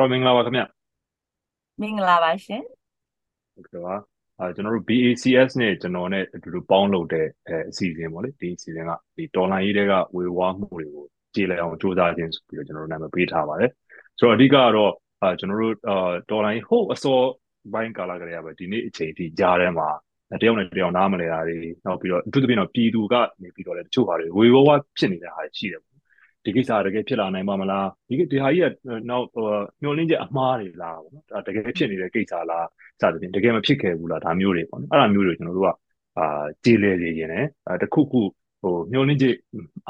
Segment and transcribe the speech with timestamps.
[0.00, 0.62] တော့မင်္ဂလာပါခင်ဗျ
[1.80, 2.62] မင်္ဂလာပါရှင်
[3.54, 3.94] ဟုတ်ကဲ့ပါ
[4.38, 11.04] အဲကျွန်တော်တို့ BACS နဲ့ကျွန်တော်နဲ့အတူတူပေါင်းလုပ်တဲ့အစီအစဉ်ပေါ့လေဒီအစီအစဉ်ကဒီတော်လိုင်းရေးတွေကဝေဝါးမှုတွေကို
[11.34, 13.70] ကြည်လည်အောင်စူးစမ်းခြင်းဆိုပြီးတော့ကျွန်တော်တို့နာမည်ပေးထားပါတယ်
[14.18, 17.18] ဆိုတော့အဓိကကတော့အဲကျွန်တော်တို့အာတော်လိုင်းဟိုအစော
[17.72, 19.88] ဘိုင်းကာလာကလေးရပဲဒီနေ့အချိန်ထိကြားထဲမှာ
[20.42, 21.56] တယောက်နဲ့တယောက်နားမလဲတာတွေ
[21.86, 25.82] နောက်ပြီးတော့အထူးသဖြင့်တော့ပြည်သူကနေပြီးတော့လည်းတချို့ဟာတွေဝေဝါးဖြစ်နေတဲ့ဟာရှိတယ်
[26.46, 28.66] ဒီကိစ္စတကယ်ဖြစ်လာနိုင်ပါမလားဒီဒီဟာကြီးက
[29.10, 29.26] နောက်
[29.82, 32.66] မျောလင်းချက်အမှားတွေလားပေါ့နော်ဒါတကယ်ဖြစ်နေတဲ့ကိစ္စလား
[33.00, 35.70] စသဖြင့်တကယ်မဖြစ်ခဲ့ဘူးလားဒါမျိုးတွေပေါ့နော်အဲ့ဒါမျိုးတွေကျွန်တော်တို့က
[36.18, 36.26] အာ
[36.64, 37.48] ကြေးလဲနေရင်လည်း
[37.82, 38.20] တခုခု
[38.62, 39.34] ဟိုမျောလင်းချက်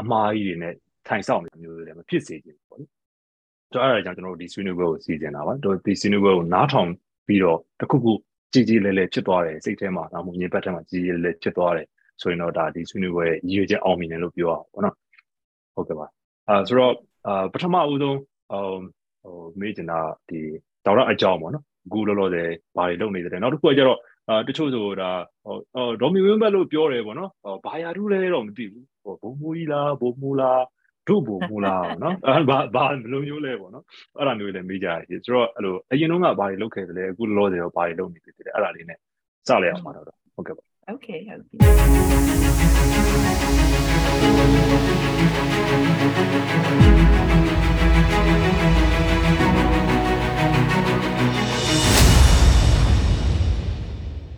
[0.01, 0.75] အမှားကြီးတွေနဲ့
[1.09, 2.85] ထိုင်ဆောင်နေမျိုးတွေလည်းမဖြစ်စေချင်ဘူးပေါ့လေ
[3.71, 6.89] ဆိုတော့အဲ့ဒါကြောင့်ကျွန်တော်တို့ဒီဆွေးနွေးပွဲကိုစီစဉ်တာပါတို့ဒီဆွေးနွေးပွဲကိုနားထောင်
[7.27, 8.13] ပြီးတော့တခုခု
[8.53, 11.87] ကြည်ကြည်လဲလဲဖြစ်သွားတယ်စိတ်ထဲမှာဒါမှမဟုတ်ညင်ပတ်ထဲမှာကြည်ကြည်လဲလဲဖြစ်သွားတယ်
[12.21, 14.95] ဆိုရင်တော့ဒါဒီဆွေးနွေးပွဲရည်ရွယ်ချက်အောင်မြင်တယ်လို့ပြောအောင်ပေါ့နော်
[15.75, 16.07] ဟုတ်ကဲ့ပါ
[16.49, 16.95] အာဆိုတော့
[17.27, 18.19] အာပထမအဦးဆုံး
[18.51, 18.65] ဟို
[19.23, 20.41] ဟိုမေးချင်တာဒီ
[20.87, 25.11] ဒေါက်တာအကြောင်းပေါ့နော်အခုလောလောဆယ်ဘာတွေလုပ်နေတယ်နောက်တစ်ခုကကျတော့အာတချို့ဆိုတာ
[25.45, 27.31] ဟိုဒေါ်မီဝင်းဘက်လို့ပြောတယ်ပေါ့နော်
[27.65, 30.63] ဘာယာတူးလဲတော့မသိဘူးဟိုဘုံမူကြီးလားဘုံမူလား
[31.09, 33.85] တို့ဘုံမူလားနော်အဲဘာဘာဘယ်လိုမျိုးလဲပေါ့နော်
[34.19, 38.99] အဲ့ဒါမျိုးလည်းမေးကြရတယ်ဆိုတော့အဲ့လိုအရင်တုန်းကဘာတွေလုပ်ခဲ့တယ်လဲအခုလောလောဆယ်တော့ဘာတွေလုပ်နေပြီတယ်အဲ့ဒါလေးနဲ့
[39.49, 40.05] စလိုက်အောင်ပါတော့
[40.37, 44.96] ဟုတ်ကဲ့ပါ Okay ဟုတ်ပြီ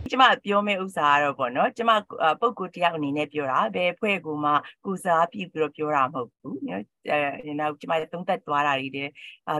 [0.09, 1.91] ကျမပြောမယ့်ဥစ္စာကတော့ပေါ့နော်ကျမ
[2.41, 4.51] ပုံကိုတယောက်အနေနဲ့ပြောတာဘယ်ဖွဲ့ကူမှ
[4.85, 9.09] ကုစားပြပြီးတော့ပြောတာမဟုတ်ဘူးနော်အဲနောက်ကျမသုံးသက်သွားတာတွေတဲ့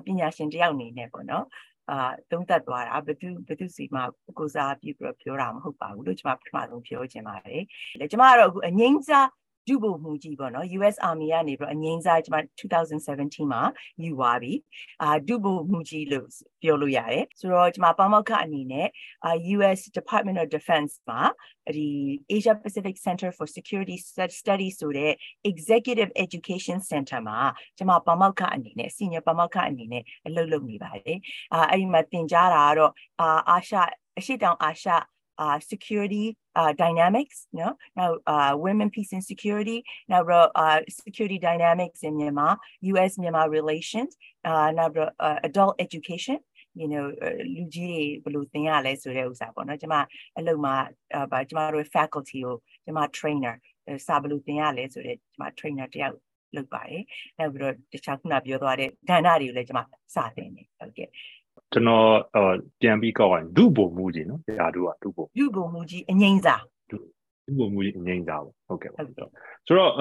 [0.05, 1.45] ပညာရှင်တယောက်အနေနဲ့ပေါ့နော်
[1.89, 4.03] အာသုံးသပ်သွားတာဘသူဘသူစီမှာ
[4.39, 7.63] ကိုစားပြပြီးတော့ပြောတာမဟုတ်ပါဘူးလို့ကျွန်မပထမဆုံးပြောချင်ပါတယ်။
[7.99, 9.27] လေကျွန်မကတော့အခုအငိမ့်စား
[9.69, 13.61] ဒုဗိုလ်မှူးကြီးပေါ့နော် US Army ကနေပြီးတော့အငိမ့်စားကျွန်မ2017မှာ
[14.03, 14.53] ယူသွားပြီ
[15.03, 16.27] အာဒုဗိုလ်မှူးကြီးလို့
[16.61, 18.87] ပြောလို့ရတယ်ဆိုတော့ကျွန်မပမောက္ခအနေနဲ့
[19.25, 21.21] အာ US Department of Defense မှာ
[21.77, 21.87] ဒီ
[22.35, 23.97] Asia Pacific Center for Security
[24.39, 25.11] Studies ဆိုတဲ့
[25.51, 27.39] Executive Education Center မှာ
[27.77, 31.19] ကျွန်မပမောက္ခအနေနဲ့ Senior ပမောက္ခအနေနဲ့အလုပ်လုပ်နေပါတယ်
[31.53, 33.75] အာအဲ့ဒီမှာသင်ကြားတာကတော့အာအာရှ
[34.17, 34.89] အရှိတောင်အာရှ
[35.38, 41.38] uh, security uh, dynamics, you know, now uh, women, peace and security, now uh, security
[41.38, 43.16] dynamics in Myanmar, U.S.
[43.18, 46.38] Myanmar relations, uh, now uh, adult education,
[46.80, 47.06] you know
[47.54, 49.96] လူကြီးတွေဘယ်လိုသင်ရလဲဆိုတဲ့ဥစ္စာပေါ့နော်ကျွန်မ
[50.38, 50.74] အလုပ်မှာ
[51.32, 53.54] ဗာကျွန်မတို့ faculty ကိုကျွန်မ trainer
[54.06, 56.16] စာဘယ်လိုသင်ရလဲဆိုတဲ့ကျွန်မ trainer တယောက်
[56.56, 57.02] လုပ်ပါတယ်
[57.38, 59.82] နောက်ပြီးတော့တခြားခုနပြောသွားတဲ့ကဏ္ဍတွေကိုလည်းကျွန်မ
[60.14, 61.08] စာသင်နေဟုတ်ကဲ့
[61.73, 62.05] ကျွန်တော်
[62.81, 66.55] ပြန်ပြီးကောက်ရင်ဒုဘုံမူကြီးနော်ရာဒုကဒုဘုံဒုဘုံမူကြီးအငိမ့်စာ
[66.91, 66.97] ဒု
[67.59, 69.29] ဘုံမူကြီးအငိမ့်စာပေါ့ဟုတ်ကဲ့ပါဆိုတော့
[69.67, 69.91] ဆိုတော့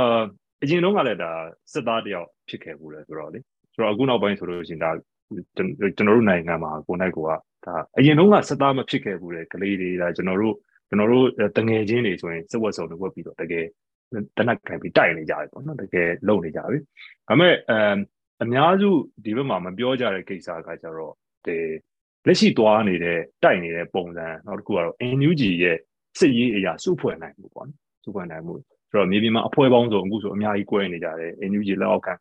[0.63, 1.31] အရင်တုန်းကလည်းဒါ
[1.73, 3.41] စစ်သားတယောက်ဖြစ်ခဲ့ဘူးလေဆိုတော့လေ
[3.75, 4.91] ဆိုတော့အခုနောက်ပိုင်းဆိုလို့ရှိရင်ဒါ
[5.57, 7.31] ကျွန်တော်တို့နိုင်ငံမှာကိုနိုင်ကိုက
[7.67, 10.55] ဒါအရင်တုန်းကစစ်သားမဖြစ်ခဲ့ဘူးလေကလေးတွေဒါကျွန်တော်တို့
[10.89, 11.27] ကျွန်တော်တို့
[11.57, 13.65] တငယ်ချင်းတွေဆိုရင်စစ်ဝတ်စုံတွေဝတ်ပြီးတော့တကယ်
[14.37, 16.79] တနက်ခံပြီးတိုက်နေကြတယ်ပေါ့နော်တကယ်လုံနေကြပြီ
[17.29, 17.75] ဒါပေမဲ့အ
[18.43, 18.91] အများစု
[19.25, 21.15] ဒီဘက်မှာမပြောကြတဲ့ကိစ္စကကြတော့
[21.49, 21.59] ဒီ
[22.27, 25.77] လက်ရှိသွားနေတဲ့တိုက်နေတဲ့ပုံစံနောက်တစ်ခုကတော့ NUG ရဲ့
[26.19, 28.55] စစ်ရေးအရာစုဖွဲ့နိုင်မှုပေါ့နော်စုဖွဲ့နိုင်မှု
[28.91, 32.13] ဆိုတော့မြေပြင်မှာအဖွဲ့ပေါင်းစုံအခုဆိုအများကြီး꿰နေကြတယ် NUG လက်အောက်ခံ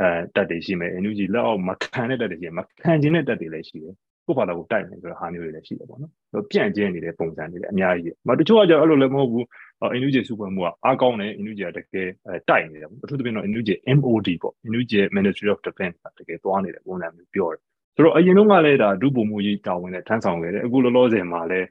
[0.00, 3.94] အဲတက်တွေရှိမယ် NUG လက်အောက်မခံတဲ့တက်တွေရှိမယ်မခံခြင်းတဲ့တက်တွေလည်းရှိတယ်
[4.26, 6.12] ကိုယ့်ဘာသာကိုတိုက်နေဆိုတော့ဟာမျိုးတွေလည်းရှိတယ်ပေါ့နော်။
[6.50, 9.44] ပြန့်ကျဲနေတဲ့ပုံစံတွေလည်းအများကြီး။မတချို့ကကြအဲ့လိုလည်းမဟုတ်ဘူး။
[10.00, 12.08] NUG စုဖွဲ့မှုကအားကောင်းတယ် NUG ကတကယ်
[12.48, 17.62] တိုက်နေတယ်။အထူးသဖြင့်တော့ NUG MOD ပေါ့။ NUG Ministry of Defense တကယ်သွားနေတဲ့ပုံစံမျိုးပြောတယ်
[17.95, 21.67] ဆိုတော့အရင်တော့ကလည်းဒါဒုဗိုလ်မှူးကြီးတာဝန်နဲ့ထမ်းဆောင်ခဲ့တယ်အခုလောလောဆယ်မှာလည်း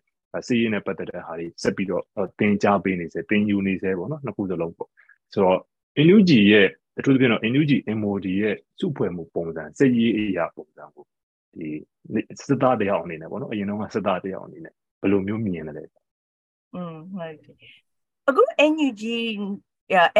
[0.46, 2.02] စီးရင်နဲ့ပတ်သက်တဲ့ဟာတွေဆက်ပြီးတော့
[2.40, 4.90] တင် जा ပေးနေစေတင်ယူနေစေပေါ့နော်နှစ်ခုစလုံးပေါ့
[5.32, 5.58] ဆိုတော့
[6.06, 11.04] NUG ရဲ့အထူးသဖြင့်တော့ NUG MOD ရဲ့စုဖွဲ့မှုပုံစံစစ်ရေးအရာပုံစံကို
[11.58, 11.68] ဒီ
[12.46, 15.84] စစ်သားတယောက်အနေနဲ့ပေါ့နော်အရင်တော့ကစစ်သားတယောက်အနေနဲ့ဘယ်လိုမျိုးမြင်လဲ
[16.74, 17.56] อืมဟုတ်ကဲ့
[18.28, 18.42] အခု
[18.72, 19.02] NUG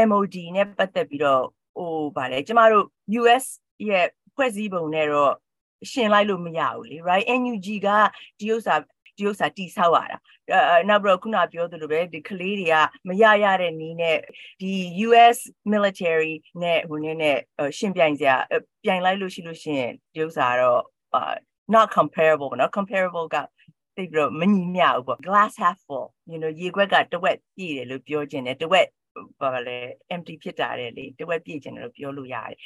[0.08, 1.42] MOD နဲ့ပတ်သက်ပြီးတော့
[1.76, 2.86] ဟိုဗါလဲကျမတို့
[3.20, 3.46] US
[3.88, 5.34] ရဲ့ဖွဲ့စည်းပုံနဲ့တော့
[5.90, 7.88] ရှင်လိုက်လို့မရဘူးလေ right NUG က
[8.40, 8.74] ဒီဥစ္စာ
[9.18, 10.18] ဒီဥစ္စာတိဆောက်ရတာ
[10.88, 12.76] နောက်ပြီးတော့ခုနပြောသလိုပဲဒီကလေးတွေက
[13.08, 14.16] မရရတဲ့နီးနဲ့
[14.60, 14.72] ဒီ
[15.06, 15.38] US
[15.72, 17.36] military နဲ့ဟိုနည်းနဲ့
[17.78, 18.36] ရှင်ပြိုင်စရာ
[18.84, 20.82] ပြိုင်လိုက်လို့ရှိလို့ရှိရင်ဒီဥစ္စာတော့
[21.74, 23.36] not comparable เนาะ comparable က
[23.96, 28.86] သိပြီးတော့မညီမျှဘူးပေါ့ glass half full you know ရေခွက်ကတဝက်ပြည့်တယ်လို့ပြောခြင်းတယ်တဝက်
[29.40, 29.78] ဘာလဲ
[30.14, 32.56] empty ဖြစ်တာတဲ့လေတဝက်ပြည့်ခြင်းလို့ပြောလို့ရတယ်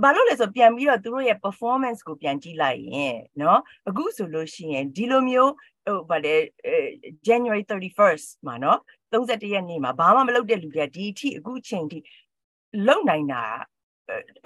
[0.02, 3.58] ။ဘာလို့လဲဆိုပြန်ပြီးတော့သူတို့ရဲ့ performance ကိုပြန်ကြည့်လိုက်ရင်เนาะ
[3.88, 5.52] အခုဆိုလို့ရှိရင်ဒီလိုမျိုး
[5.86, 6.34] ဟိုဘာလဲ
[7.26, 8.78] January 31st မှာเนาะ
[9.12, 11.98] 31ရက်နေ့မှာဘာမှမလုပ်တဲ့လူတွေကဒီအထိအခုချိန်ထိ
[12.86, 13.42] လုံနိုင်တာ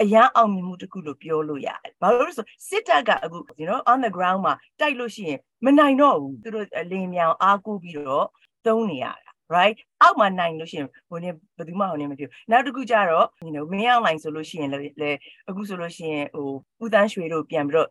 [0.01, 8.27] အရန်အောင်မြင်မှုတစ်ခုလို့ပြောလို့ရတယ်။ဘာလို့လဲဆိုစစ်တပ်ကအခု you know on the ground မှာတိုက်လို့ရှိရင်မနိုင်တော့ဘူး။သူတို့လင်းမြောင်အားကိုးပြီးတော့
[8.67, 15.10] သုံးနေရတာ ာ right အောက်မှာနိုင်လို့ရှိရင်ဟိုနေဘယ်သူမှဟိုနေမဖြစ်နောက်တစ်ခုကျတော့ you know မင်းအောင်နိုင်ဆိုလို့ရှိရင်လေ
[15.48, 16.48] အခုဆိုလို့ရှိရင်ဟို
[16.84, 17.88] ဦးတန်းရွှေတို့ပြန်ပြီးတော့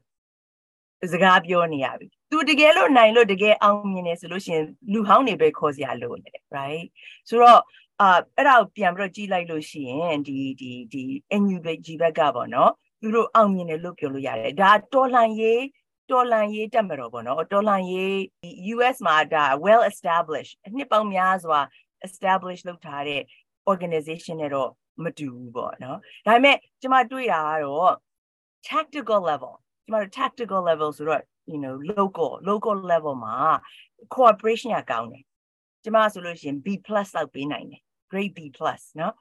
[1.11, 6.85] စကားပြောနေရပြီသူတကယ်လို့နိုင်လို့တကယ်အောင်မြင်နေဆိုလို့ရှိရင်လူဟောင်းတွေပဲခေါ်စရာလိုနေတယ် right
[7.29, 7.61] ဆိုတော့
[8.01, 11.03] အာအဲ့ဒါကိုပြန်ပြီးတော့ကြည့်လိုက်လို့ရှိရင်ဒီဒီဒီ
[11.41, 12.71] NUG ဘက်ကပေါ့နော်
[13.01, 15.61] သူတို့အောင်မြင်တယ်လို့ပြောလို့ရတယ်ဒါတော်လှန်ရေး
[16.11, 18.13] တော်လန်ရေးတက်မတော်ပေါ့နော်တော်လန်ရေး
[18.73, 21.59] US မှာဒါ well established နှစ်ပေါင်းများစွာ
[22.07, 23.21] establish လုပ်ထားတဲ့
[23.71, 24.69] organization နဲ့တော့
[25.03, 27.93] မတူဘူးပေါ့နော်ဒါပေမဲ့ကျွန်မတွေ့တာကတော့
[28.69, 29.53] tactical level
[29.85, 31.21] ကျွန်မတို့ tactical level ဆိုတော့
[31.51, 33.35] you know local local level မှာ
[34.15, 35.23] cooperation ကကောင်းတယ်
[35.83, 37.81] ကျွန်မဆိုလို့ရှိရင် B+ လောက်ပေးနိုင်တယ်
[38.11, 38.39] grade B+
[38.99, 39.13] နော်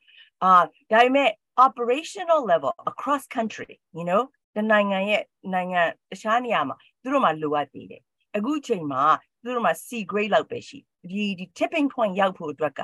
[0.43, 0.63] အာ
[0.93, 1.31] ဒါပေမဲ့
[1.67, 4.23] operational level across country you know
[4.57, 5.23] တနိုင်ငံရဲ့
[5.53, 8.03] နိုင်ငံတခြားနေရာမှာသူတို့မှလိုအပ်သေးတယ်
[8.37, 9.03] အခုချိန်မှာ
[9.43, 10.79] သူတို့မှ C grade လောက်ပဲရှိ
[11.11, 12.83] ဒီဒီ tipping point ရောက်ဖို့အတွက်က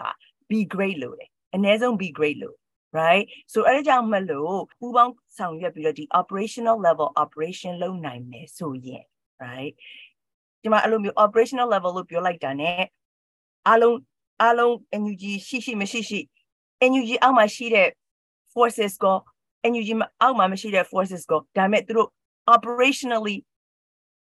[0.51, 2.55] B grade လိုတယ်အနည်းဆုံး B grade လို
[2.99, 9.05] right so အဲ့ဒါကြောင့်မလို့ပူပေါင်းဆောင်ရွက်ပြီးတော့ဒီ operational level operation လုပ်နိုင်မယ်ဆိုရင်
[9.45, 9.73] right
[10.63, 12.71] ဒီမှာအဲ့လိုမျိုး operational level လို့ပြောလိုက်တာ ਨੇ
[13.69, 13.99] အားလုံး
[14.43, 14.73] အားလုံး
[15.03, 16.21] NUG ရှိရှိမရှိရှိ
[16.91, 17.89] NUG အောက်မှာရှိတဲ့
[18.53, 19.17] forces ကို
[19.71, 22.09] NUG အောက်မှာမရှိတဲ့ forces ကိုဒါပေမဲ့သူတို့
[22.55, 23.37] operationally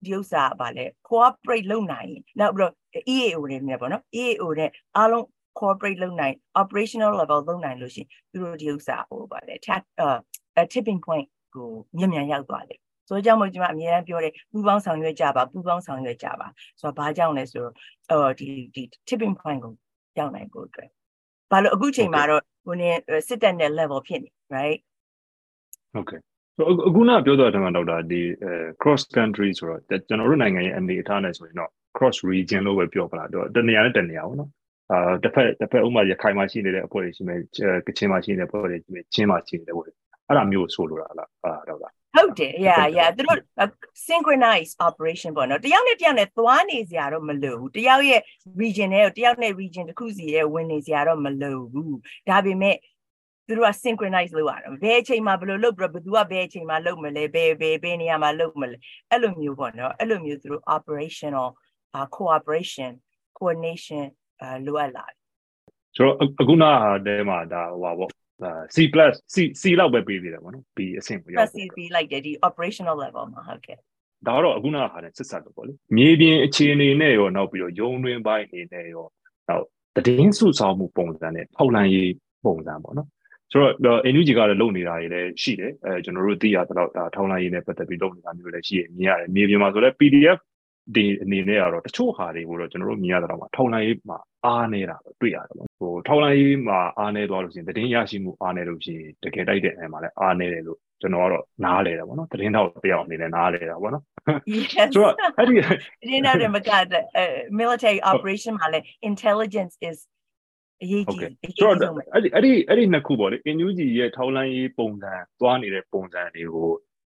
[0.05, 2.73] ဒီဥစ္စာပါလေ cooperate လုပ်နိုင်ရင်နောက်ပြီးတော့
[3.15, 5.25] EAO တွေနဲ့ပေါ့နော် EAO နဲ့အားလုံး
[5.59, 10.19] cooperate လုပ်နိုင် operational level လုပ်နိုင်လို့ရှိရင်သူတို့ဒီဥစ္စာဟိုပါလေ tap uh
[10.73, 12.79] tipping point ကိုမြန်မြန်ရောက်သွားတယ်
[13.09, 16.47] ဆိုတော့ကြောင့်မို့ကျွန်မအများအားပြောတယ်ပူပေါင်းဆောင်ရွက်ကြပါပူပေါင်းဆောင်ရွက်ကြပါ
[16.79, 17.73] ဆိုတော့ဘာကြောင့်လဲဆိုတော့
[18.11, 19.73] အော်ဒီဒီ tipping point ကို
[20.19, 20.89] ရောက်နိုင်ဖို့အတွက်
[21.51, 22.89] ဘာလို့အခုချိန်မှာတော့ဟိုနေ
[23.27, 24.79] စစ်တပ်နဲ့ level ဖြစ်နေ right
[25.95, 26.19] ဟုတ်ကဲ့
[26.57, 28.21] ဆိုအခုနပြောသွားတယ်မှာဒေါက်တာဒီ
[28.81, 34.49] cross country ဆိုတော့ကျွန်တော်တို့နိုင်ငံရဲ့အနေအထားနဲ့ဆိုရင်တော့ cross region လို့ပဲပြောပလားတော့တနေရာနဲ့တနေရာပေါ့နော်
[34.91, 37.39] အာတစ်ဖက်တစ်ဖက်ဥမာရခိုင်မှာရှိနေတဲ့အဖွဲ့တွေရှိမယ်
[37.87, 39.93] ကချင်မှာရှိနေတဲ့အဖွဲ့တွေရှိမယ်ချင်းမှာရှိနေတဲ့အဖွဲ့တွေ
[40.27, 43.39] အဲ့ဒါမျိုးဆိုလိုတာလားအာဒေါက်တာဟုတ်တယ် yeah yeah သူတို့
[44.07, 48.21] synchronize operation ပေါ့နော်တယောက်နဲ့တယောက်နဲ့သွားနေစရာတော့မလိုဘူးတယောက်ရဲ့
[48.61, 51.97] region နဲ့တယောက်နဲ့ region တစ်ခုစီရဲ့ဝင်နေစရာတော့မလိုဘူး
[52.29, 52.75] ဒါပေမဲ့
[53.47, 58.77] သူတို့က synchronize လုပ်ရတယ်ဘယ်အချိန်မှာဘယ်လိုလုပ်ပြီးတော့ဘယ်သူကဘယ်အချိန်မှာလုပ်မလဲဘယ်ဘယ်ဘယ်နေရာမှာလုပ်မလဲ
[59.11, 61.47] အဲ့လိုမျိုးပေါ့နော်အဲ့လိုမျိုးသူတို့ operational
[61.95, 62.91] uh, cooperation
[63.37, 64.05] coordination
[64.43, 65.17] uh, လိုအပ်လာတယ်
[65.95, 66.71] ဆိုတော့အခုနဟာ
[67.07, 68.11] တဲမှာဒါဟိုပါပေါ့
[68.75, 68.77] C+
[69.33, 73.77] C C လောက်ပဲပေးသေးတယ်ပေါ့နော် B အဆင့်ကိုရောက် C ပေးလိုက်တယ်ဒီ operational level မှာဟုတ်ကဲ့
[74.27, 79.05] ဒါတော့အခုနဟာနဲ့ဆက်ဆက်လို့ပေါ့လေမြေပြင်အခြေအနေနဲ့ရောနောက်ပြီးတော့ရုံတွင်းပိုင်းအနေနဲ့ရော
[79.49, 79.65] နောက်
[80.05, 82.11] တည်င်းစုဆောင်မှုပုံစံနဲ့ထောက်လန့်ရေး
[82.45, 83.07] ပုံစံပေါ့နော်
[83.51, 90.39] ဆိုတော့ NUG ကလည်းလုပ်နေတာတွေလည်းရှိတယ်အဲကျွန်တော်တို့သိရတော့ဒါထောင်းလိုင်းရေးနဲ့ပတ်သက်ပြီးလုပ်နေတာမျိုးလည်းရှိရမြင်ရတယ်မြေပြင်မှာဆိုလည်း PDF
[90.95, 104.03] ဒီအနေနဲ့ကတော့တချို့ဟာတွေကိုတော့ကျွန်တော်တို့မြင်ရတော့မှာထောင်းလိုင်းရေးမှာအားနေတာတွေ့ရတယ်ပေါ့ဟိုထောင်းလိုင်းရေးမှာအားနေသွားလို့ရှိရင်တည်င်းရရှိမှုအားနေလို့ရှိရင်တကယ်တိုက်တဲ့အချိန်မှာလည်းအားနေတယ်လို့ကျွန်တော်ကတော့နားလဲတယ်ပေါ့နော်တည်င်းတော့တယောက်အနေနဲ့နားလဲတာပေါ့နော်
[104.73, 105.53] ဆိုတော့အဲ့ဒီ
[106.09, 106.71] ဒီနောက်တည်းမက
[107.59, 109.97] military operation မှာလည်း intelligence is
[110.81, 116.69] အရေးကြီးဆိုတော့အဲ့ဒီအဲ့ဒီအဲ့ဒီနှစ်ခုပေါ့လေ NUG ရဲ့ထောက်လန်းရေးပုံစံသွားနေတဲ့ပုံစံတွေကို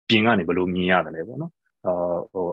[0.09, 1.53] ပြင်ကနေဘယ်လိုမြင်ရတယ်လဲပေါ့နော်
[1.87, 2.47] အာဟို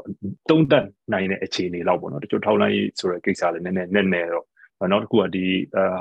[0.49, 4.45] တုံးတက်နိုင်တဲ့အခြေအနေလောက်ပေါ့နော်တချို့ထောက်လန်းရေးဆိုတဲ့ကိစ္စလည်းနည်းနည်းနည်းနည်းတော့
[4.91, 5.45] နောက်တစ်ခုကဒီ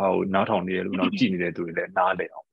[0.00, 2.47] ဟိုနားထောင်နေတဲ့လူနောက်ကြည့်နေတဲ့သူတွေလည်းနားလည်အောင်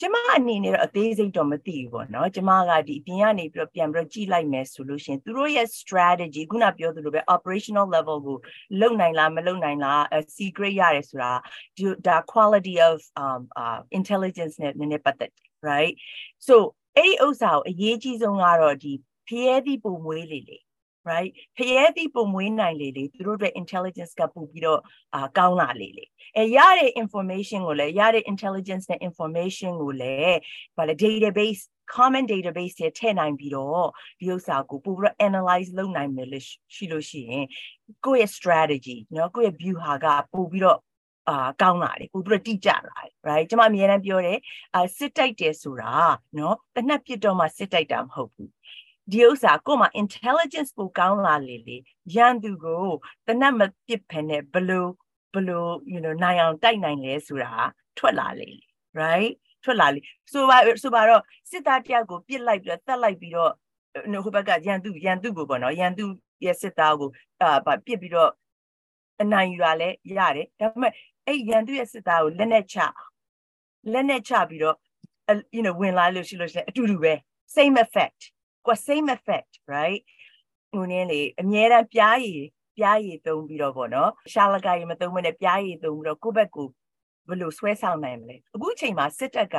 [0.00, 8.38] ကျမအနေနဲ့တော့အသေးစိတ်တော့မသိဘူးပေါ့နော်ကျမကဒီအပြင်ကနေပြီးတော့ပြန်ပြီးတော့ကြည့်လိုက်မယ်ဆိုလို့ရှင်သူတို့ရဲ့ strategy ခုနပြောသလိုပဲ operational level ကို
[8.80, 10.02] လုံနိုင်လားမလုံနိုင်လား
[10.36, 11.32] secret ရတယ်ဆိုတာ
[11.76, 15.32] ဒီဒါ quality of um uh intelligence နဲ့နည်းနည်းပတ်သက်
[15.68, 15.94] right
[16.46, 16.54] so
[16.96, 18.92] အဲ့ဒီဥစ္စာကိုအရေးကြီးဆုံးကတော့ဒီ
[19.28, 20.58] ဖျဲသည့်ပုံမွေးလေးလေ
[21.09, 24.81] right ဖျဲသည့်ပုံမွေးနိုင်လေလေသူတို့ရဲ့ intelligence ကပို့ပြီးတော့
[25.15, 26.05] အာကောင်းလာလေလေ
[26.37, 30.37] အဲရတဲ့ information ကိုလည်းရတဲ့ intelligence နဲ့ information ကိုလည်း
[30.77, 31.61] ဗာလေ database
[31.95, 33.87] common database ထဲထည့်နိုင်ပြီးတော့
[34.19, 37.45] ဒီဥစ္စာကိုပို့ပြီးတော့ analyze လုပ်နိုင်မယ်လို့ရှိလို့ရှိရင်
[38.05, 40.79] ကိုယ့်ရဲ့ strategy เนาะကိုယ့်ရဲ့ view ဟာကပို့ပြီးတော့
[41.29, 44.39] အာကောင်းလာတယ်ကိုတို့တိကျလာတယ် right ကျွန်မအများအားပြောတယ်
[44.75, 45.93] အာစစ်တိုက်တယ်ဆိုတာ
[46.35, 48.51] เนาะတနက်ပြစ်တော့မှစစ်တိုက်တာမဟုတ်ဘူး
[49.12, 51.76] ဒီဥစ္စာကိုမှ intelligence ကိုကောင်းလာလေလေ
[52.14, 52.86] ရန်သူကို
[53.26, 54.90] တနက်မပစ်ဖ ೇನೆ ဘလို့
[55.34, 57.52] ဘလို့ you know နိုင်အောင်တိုက်နိုင်လဲဆိုတာ
[57.98, 58.50] ထွက်လာလေ
[59.00, 59.32] right
[59.64, 60.00] ထွက်လာလေ
[60.32, 63.52] ဆိုပါဆိုပါတော့စစ်သားတယောက်ကိုပြစ်လိုက်ပြီးတော့တတ်လိုက်ပြီးတော့
[64.24, 66.04] ဟိုဘက်ကရန်သူရန်သူကိုပေါ့နော်ရန်သူ
[66.44, 67.10] ရဲ့စစ်သားကို
[67.40, 68.30] အာပြစ်ပြီးတော့
[69.22, 70.92] အနိုင်ယူရလဲရတယ်ဒါပေမဲ့
[71.26, 72.76] အဲ့ရန်သူရဲ့စစ်သားကိုလက်နဲ့ချ
[73.92, 74.76] လက်နဲ့ချပြီးတော့
[75.56, 77.12] you know ဝင်လာလို့ရှိလို့ရှိရင်အတူတူပဲ
[77.56, 78.20] same effect
[78.66, 80.02] ကွာ same effect right
[80.72, 82.42] ဟိုနည်းလေအများအားပြားရည်
[82.78, 86.68] ပြားရည်သုံးပြီးတော့ပေါ့နော်ရှာလကရည်မသုံးမနဲ့ပြားရည်သုံးပြီးတော့ကိုယ့်ဘက်ကို
[87.28, 89.56] ဘယ်လိုဆွဲဆောင်နိုင်မလဲအခုချိန်မှာစစ်တပ်က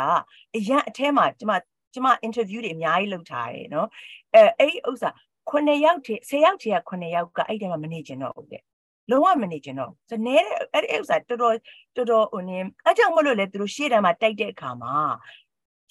[0.56, 1.52] အရန်အထဲမှာကျမ
[1.94, 3.88] ကျမ interview တွေအများကြီးလုပ်ထားတယ်နော်
[4.36, 5.10] အဲအဲ့ဒီဥစ္စာ
[5.50, 8.64] 9ယောက်ထဲ10ယောက်ထဲက9ယောက်ကအဲ့ဒီမှာမနေကျင်တော့ဘူးတဲ့
[9.12, 10.38] လုံးဝမနေကျင်တော့ဆိုနေ
[10.74, 11.56] အဲ့ဒီဥစ္စာတော်တော်
[11.96, 14.96] တော်တော်ဟိုနေအကြောင်းမလို့လေသူတို့ရှေ့တန်းမှာတိုက်တဲ့အခါမှာ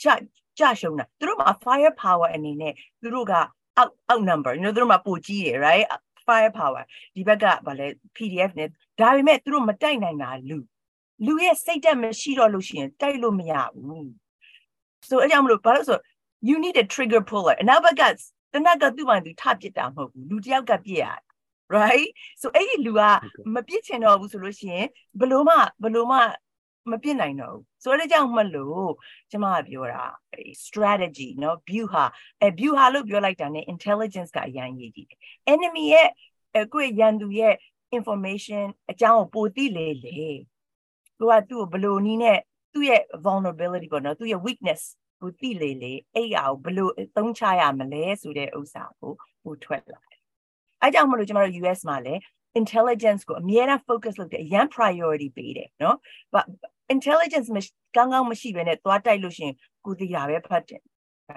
[0.02, 0.06] ကြ
[0.58, 2.72] ကြရှုံးတာသူတို့မှာ fire power အနေနဲ့
[3.02, 3.34] သူတို့က
[3.80, 5.86] out out number you know သူတို့မှာပိုကြီးတယ် right
[6.26, 6.82] fire power
[7.14, 7.86] ဒီဘက်ကဗာလဲ
[8.16, 8.68] PDF နဲ့
[9.00, 10.58] ဒါပေမဲ့သူတို့မတိုက်နိုင်တာလူ
[11.26, 14.10] လူရဲ့စိတ်ဓာတ်မရှိတော့လို့ရှိရင်တိုက်လို့မရဘူး
[15.08, 15.98] ဆိုအဲ့ကြောင့်မလို့ဘာလို့ဆို
[16.48, 18.02] you need a trigger puller အနောက်ဘက်က
[18.52, 21.20] တနက်ကသူ့ဘာသူထပစ်တာမဟုတ်ဘူးလူတယောက်ကပြစ်ရတယ်
[21.76, 22.08] right
[22.40, 23.02] so အဲ့ဒီလူက
[23.54, 24.86] မပြစ်ချင်တော့ဘူးဆိုလို့ရှိရင်
[25.20, 26.18] ဘလို့မှဘလို့မှ
[26.91, 28.91] မပြစ်နိုင်တော့ဘူးဆိုတော့ကြောင့်မလို့
[29.31, 30.03] ကျမကပြောတာ
[30.65, 32.03] strategy เนาะ view ဟာ
[32.41, 35.19] အဲ view ဟာလို့ပြောလိုက်တာ ਨੇ intelligence ကအရင်ရေးကြည့်တယ်
[35.53, 36.09] enemy ရဲ့
[36.73, 37.55] ကိုယ့်ရန်သူရဲ့
[37.97, 40.21] information အကြောင်းကိုပိုသိလေလေ
[41.19, 42.39] သူကသူ့ကိုဘလို့နီးနဲ့
[42.73, 44.81] သူ့ရဲ့ vulnerability ပေါ့နော်သူ့ရဲ့ weakness
[45.21, 49.13] ကိုသိလေလေအဲ့အရာကိုဘလို့သုံးချရမလဲဆိုတဲ့ဥစ္စာကို
[49.43, 50.19] ဟိုထွက်လာတယ်
[50.81, 52.21] အဲကြောင့်မလို့ကျမတို့ US မှာလည်း
[52.59, 55.95] intelligence ကိုအများအား focus လုပ်တယ်အရန် priority ပေးတယ်เนาะ
[56.33, 56.45] but
[56.94, 57.58] intelligence မ
[57.96, 59.52] ကောင်းကောင်းမရှိဘဲနဲ့သွားတိုက်လို့ရှင်
[59.84, 60.82] ကိုသိတာပဲဖတ်တယ်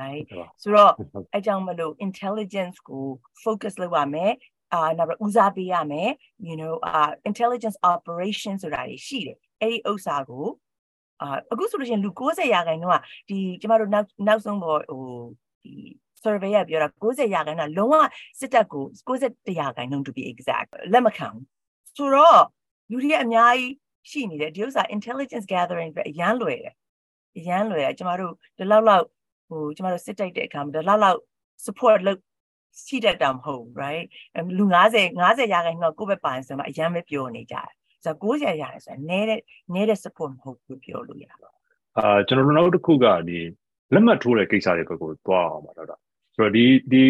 [0.02, 0.26] right
[0.62, 0.94] ဆိုတော့
[1.34, 3.06] အဲကြောင့်မလို့ intelligence ကို
[3.44, 4.34] focus လုပ်ရမယ်
[4.74, 6.10] အာနောက်ဦးစားပေးရမယ်
[6.48, 10.46] you know uh intelligence operation ဆိုတာတွေရှိတယ်အဲ့ဒီဥစ္စာကို
[11.22, 12.98] အာအခုဆိုလို့ရှိရင်လူ90ရာခိုင်နှုန်းက
[13.30, 15.06] ဒီကျမတို့နောက်နောက်ဆုံးပေါ်ဟို
[15.64, 15.74] ဒီ
[16.24, 17.96] survey ကပြောတာ90ရာခိုင်နှုန်းလုံးဝ
[18.40, 21.46] စစ်တပ်ကို90ရာခိုင်နှုန်း to be exact လက်မခံဘူး
[21.98, 22.42] ဆိုတော့
[22.92, 23.72] လူတွေအများကြီး
[24.10, 26.76] ရှိနေတယ်ဒီဥစ္စာ intelligence gathering ပဲအရန်လွယ်တယ်
[27.38, 29.06] အရန်လွယ်တယ်ကျမတို့ဒီလောက်လောက်
[29.50, 31.20] ဟိုကျမတို့စစ်တိုက်တဲ့အခါမှာဒီလောက်လောက်
[31.66, 32.20] support လုပ်
[32.86, 34.06] ရှိတတ်တာမဟုတ် right
[34.58, 34.64] လူ
[34.94, 37.70] 90 90ရာခိုင်နှုန်းကိုယ့်ဘက်ပိုင်းဆိုမှအရန်ပဲပြောနေကြတယ်
[38.04, 39.42] ဆိုတော့90ရတယ်ဆိုတော့နည်းတဲ့
[39.74, 41.50] နည်းတဲ့ support မဟုတ်ဘူးပြောလို့ရပါ
[41.98, 43.40] အာကျွန်တော်တို့နောက်တစ်ခုကဒီ
[43.94, 45.88] လက်မှတ်ထိုးတဲ့ကိစ္စတွေဘက်ကိုသွားအောင်ပါတော့
[46.36, 47.04] ဆိုတော့ဒီဒီ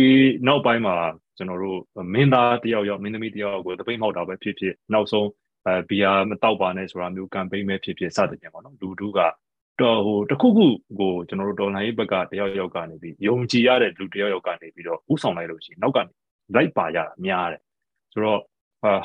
[0.47, 0.95] နောက်ပိုင်းမှာ
[1.37, 1.79] ကျွန်တော်တို့
[2.13, 5.27] မင်းသားတယောက်ယောက်မင်းသမီးတယောက်ကိုတပိတ်မောက်တာပဲဖြစ်ဖြစ်နောက်ဆုံး
[5.65, 9.19] အဲဘီယာမတောက်ပါနဲ့ဆိုတာမျိုးကမ်ပိန်းပဲဖြစ်ဖြစ်စသဖြင့်ပေါ့နော်လူတို့က
[9.81, 10.67] တော့ဟိုတခုခု
[10.99, 16.11] ကိုကျွန်တော်တို့ဒေါ်လာရေးဘက်ကတယောက်ယောက်ကနေပြီးယုံကြည်ရတဲ့လူတယောက်ယောက်ကနေပြီးတော့ဥဆောင်လိုက်လို့ရှိရင်နောက်ကနေ
[16.55, 17.61] လိုက်ပါရတာများတယ်
[18.13, 18.41] ဆိုတော့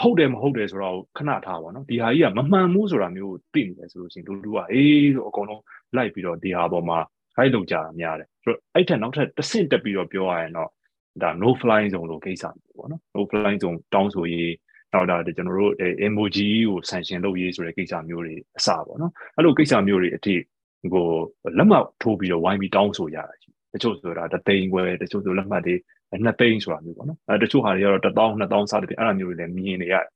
[0.02, 5.62] ဟုတ်တယ်မဟုတ်တယ်ဆိုတော့ခဏထားပါတော့ဒီဟာကြီးကမမှန်ဘူးဆိုတာမျိုးသိနေတယ်ဆိုလို့ရှိရင်လူလူကအေးဆိုအကုန်လုံး
[5.96, 6.98] လိုက်ပြီးတော့ဒီဟာပေါ်မှာ
[7.36, 10.70] ခိုက်လုပ်ကြတာများတယ်ဆိုတော့အဲ့ထက်နောက်ထပ်တစ်ဆင့်တက်ပြီးတော့ပြောရရင်တော့
[11.22, 14.52] ဒါ no fly zone လို့ကိစ္စမျိုးပေါ့နော် no fly zone တောင်းဆိုရေး
[14.94, 15.72] နောက်ဒါကျွန်တော်တို့
[16.06, 20.34] emoji ကို sanction လုပ်ရေးဆိုတဲ့ကိစ္စမျိုးတွေအစပေါ့နော်အဲ့လိုကိစ္စမျိုးတွေအထိ
[20.94, 21.06] ကို
[21.58, 25.74] လက်မှတ်ထိုးပြီးတော့ဝိုင်းပြီးတောင်းဆိုရတာရှိတချို့ဆိုတာတသိန်းခွဲတချို့ဆိုလက်မှတ်တွေ
[26.24, 30.06] နှစ်သိန်းဆိုတာမျိုးပေါ့နော်အဲတချို့ဟာတွေကတော့1000 2000စသဖြင့်အဲ့လိုမျိုးတွေလည်းမြင်နေရတယ်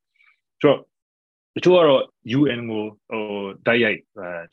[0.60, 0.78] ဆိုတော့
[1.56, 2.02] တချို့ကတော့
[2.38, 3.24] UN ကိုဟို
[3.66, 3.98] တိုက်ရိုက်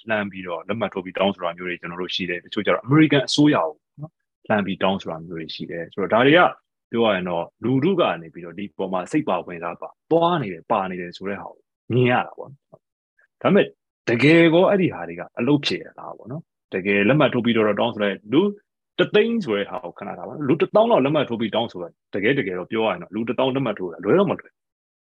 [0.10, 4.12] လှမ်းပြီးတော့လက်မှတ်ထိုးပြီးတောင်းဆိုတာမျိုးတွေကျွန်တော်တို့ရှိတယ်တချို့ကျတော့ American အစိုးရကိုနော်
[4.48, 6.40] လှမ်းပြီးတောင်းဆိုတာမျိုးတွေရှိတယ်ဆိုတော့ဒါတွေက
[6.92, 11.64] ပြောရရင်တော့လူထုကနေပြီးတော့ဒီပေါ်မှာစိတ်ပါဝင်စားပါသွားနေတယ်ပါနေတယ်ဆိုတဲ့ဟာကို
[11.94, 12.56] မြင်ရတာပေါ့ဒါ
[13.42, 13.66] ပေမဲ့
[14.10, 16.42] တကယ်ကောအဲ့ဒီဟာတွေကအလုပ်ဖြစ်ရတာပေါ့နော်
[16.74, 18.42] တကယ်လက်မှတ်ထိုးပြီးတော့တောင်းဆိုတဲ့လူ
[19.00, 24.54] တသိန်းဆိုတဲ့ဟာကိုခဏထားပါလူတစ်သောင်းလောက်လက်မှတ်ထိုးပြီးတောင်းဆိုတာတကယ်တကယ်တော့ပြောရရင်တော့လူတစ်သောင်းလက်မှတ်ထိုးတာလွယ်တော့မလွယ်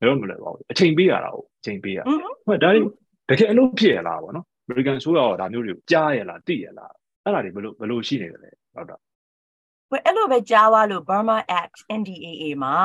[0.00, 1.98] လွယ်တော့မလွယ်ပါဘူးအချိန်ပေးရတာကိုအချိန်ပေးရ
[2.46, 2.80] ဟိုဒါတွေ
[3.30, 6.92] တကယ်အလုပ်ဖြစ်ရလားပေါ့နော် American ဆိုတော့ဒါမျိုးတွေကိုကြားရလားသိရလား
[7.24, 9.13] အဲ့ဒါတွေဘယ်လိုဘယ်လိုရှိနေတယ်လဲဟုတ်တော့ဘယ်
[9.90, 12.76] အဲ့လိုပဲကြားသွားလို့ Burma Act NDAA မှာ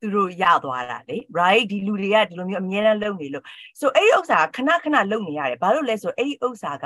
[0.00, 3.44] သူတို့ရသွားတာလေ right ဒီလူတွေကဒီလိုမျိုးအများနဲ့လုပ်နေလို့
[3.80, 6.84] so အဲ့ဒီဥစ္စာခဏခဏလုပ်နေရတယ်ဘာလို့လဲဆိုအဲ့ဒီဥစ္စာက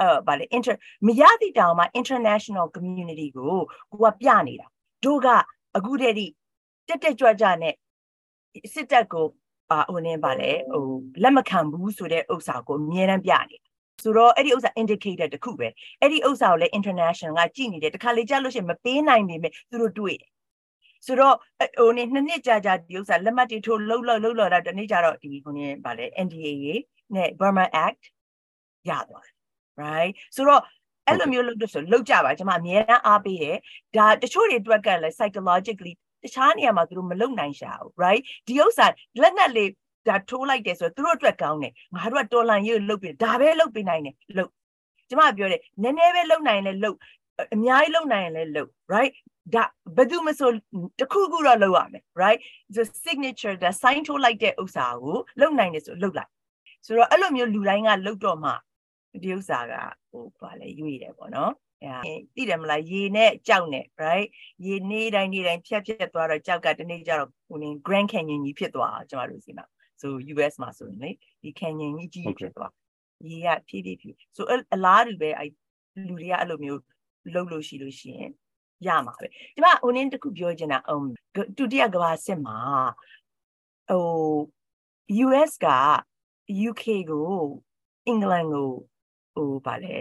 [0.00, 0.74] အဲဗာလေ inter
[1.06, 3.58] မရသည့်တောင်မှ international community ကို
[3.92, 4.66] ကိုကပြနေတာ
[5.04, 5.28] တို့က
[5.76, 6.32] အခုတည်း
[6.88, 7.74] ကတက်တက်ကြွကြွနဲ့
[8.72, 9.26] စစ်တပ်ကို
[9.70, 10.84] အာဟိုနေပါလေဟို
[11.22, 13.69] လက်မခံဘူးဆိုတဲ့ဥစ္စာကိုအမြဲတမ်းပြနေတာ
[14.02, 15.68] ဆိုတော့အဲ့ဒီဥစ္စာ indicator တခုပဲ
[16.00, 20.30] အဲ့ဒီဥစ္စာကိုလည်း international ကကြည့်နေတယ်တခါလေကြားလို့ရှိရင်မပေးနိုင်ပေမဲ့သူတို့တွေ့တယ်
[21.06, 21.36] ဆိုတော့
[21.78, 26.50] ဟိုနေနှစ်နှစ်ကြာကြာဒီဥစ္စာလက်မှတ်တွေထိုးလှုပ်လှုပ်လှုပ်လှုပ်တာတနေ့ကျတော့ဒီဟိုနေပါလေ NDA
[27.14, 28.02] နဲ့ Burma Act
[28.88, 29.34] ရသွားတယ်
[29.82, 30.62] right ဆိုတော့
[31.06, 33.56] အဲ့လိုမျိုးလုပ်လို့ဆိုလောက်ကြပါကျွန်မအများအားအားပေးတယ်
[33.96, 35.92] ဒါတချို့တွေအတွက်ကလည်း psychologically
[36.22, 38.86] တခြားနေရာမှာသူတို့မလုံနိုင်ရှာဘူး right ဒီဥစ္စာ
[39.22, 39.70] လက်နက်လေး
[40.08, 44.50] ဒါထိုးလိုက်တယ်ဆိုတော့သူတို့အတွက်ကောင်းတယ်ငါတို့ကတော်လန်ရေးလုတ်ပြီးဒါပဲလုတ်ပေးနိုင်တယ်လုတ်
[45.08, 46.96] ကျွန်မပြောတယ်နည်းနည်းပဲလုတ်နိုင်လဲလုတ်
[47.54, 49.12] အများကြီးလုတ်နိုင်ရင်လဲလုတ် right
[49.54, 49.64] ဒါ
[49.96, 50.50] ဘယ်သူမဆို
[51.00, 52.40] တခုခုတော့လုတ်ရမယ် right
[52.76, 56.30] the signature ဒါ sign ထိုးလိုက်တဲ့ဥစ္စာကိုလုတ်နိုင်တယ်ဆိုလုတ်လိုက်
[56.86, 58.50] ဆိုတော့အဲ့လိုမျိုးလူတိုင်းကလုတ်တော့မှ
[59.22, 59.74] ဒီဥစ္စာက
[60.10, 61.52] ဟိုဘာလဲရွေတယ်ပေါ့နော်
[61.84, 64.26] အဲသိတယ်မလားရေနဲ့ကြောက်နဲ့ right
[64.66, 69.66] ရေနေတိုင်းနေတိုင်းဖြတ်ဖြတ်သွားတော့ကြောက်ကတနေ့ကျတော့ဟိုနေ Grand Canyon ကြီးဖြစ်သွားကျမတို့စီမှာ
[70.00, 71.10] ဆို US မှာဆိုရင်လေ
[71.42, 72.72] ဒီ Canyon ကြီးကြီးဖြစ်သွား
[73.28, 75.44] ရေကဖြည်းဖြည်းဖြည်းဆိုအလားတူပဲအဲ
[76.06, 76.80] လူတွေကအဲ့လိုမျိုး
[77.32, 78.30] လှုပ်လို့ရှိလို့ရှိရင်
[78.86, 81.00] ရမှာပဲဒီမှာဟိုနင်းတခုပြောချင်တာအုံ
[81.58, 82.58] ဒုတိယကမ္ဘာစစ်မှာ
[83.90, 84.06] ဟို
[85.24, 85.68] US က
[86.68, 87.26] UK ကို
[88.06, 88.70] အင်္ဂလန်ကို
[89.34, 89.98] ဟိုဗာလဲ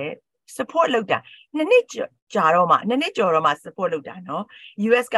[0.58, 1.18] support လုပ်တာ
[1.56, 1.86] နှစ်နှစ်
[2.34, 4.44] ကြာတော့မှနှစ်နှစ်ကျော်တော့မှ support လုပ်တာနော်
[4.88, 5.18] US က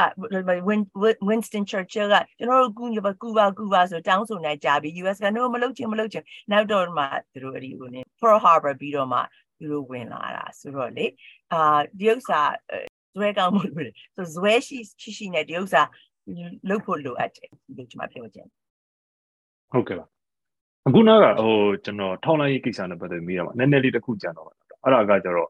[1.27, 9.19] Winston Churchill ကကျွန်တော်တို့ကူညီပါကူပါကူပါဆိုတောင်းဆိုနေကြပြီ US က no မလုပ်ချင်မလုပ်ချင်နောက်တော့မှသူတို့အဲ့ဒီဟိုနေ Pearl Harbor ပြီးတော့မှ
[9.59, 11.05] သူတို့ဝင်လာတာဆိုတော့လေ
[11.53, 12.41] အာဒီဥစ္စာ
[13.17, 15.81] ဇွဲကောင်းမှုလို့ဆိုဇွဲရှိရှိရှိနဲ့ဒီဥစ္စာ
[16.69, 18.47] လုပ်ဖို့လိုအပ်တယ်လို့ကျွန်မပြောချင်
[19.71, 20.05] ဟုတ်ကဲ့ပါ
[20.88, 24.50] အခုနောက်ကဟိုကျွန်တော်ထောင်းလိုက်ရေးကိစ္စနဲ့ပတ်သက်ပြီးတော့နည်းနည်းလေးတစ်ခုကြံတော့
[24.83, 25.50] အဲ့ဒါကကျတော့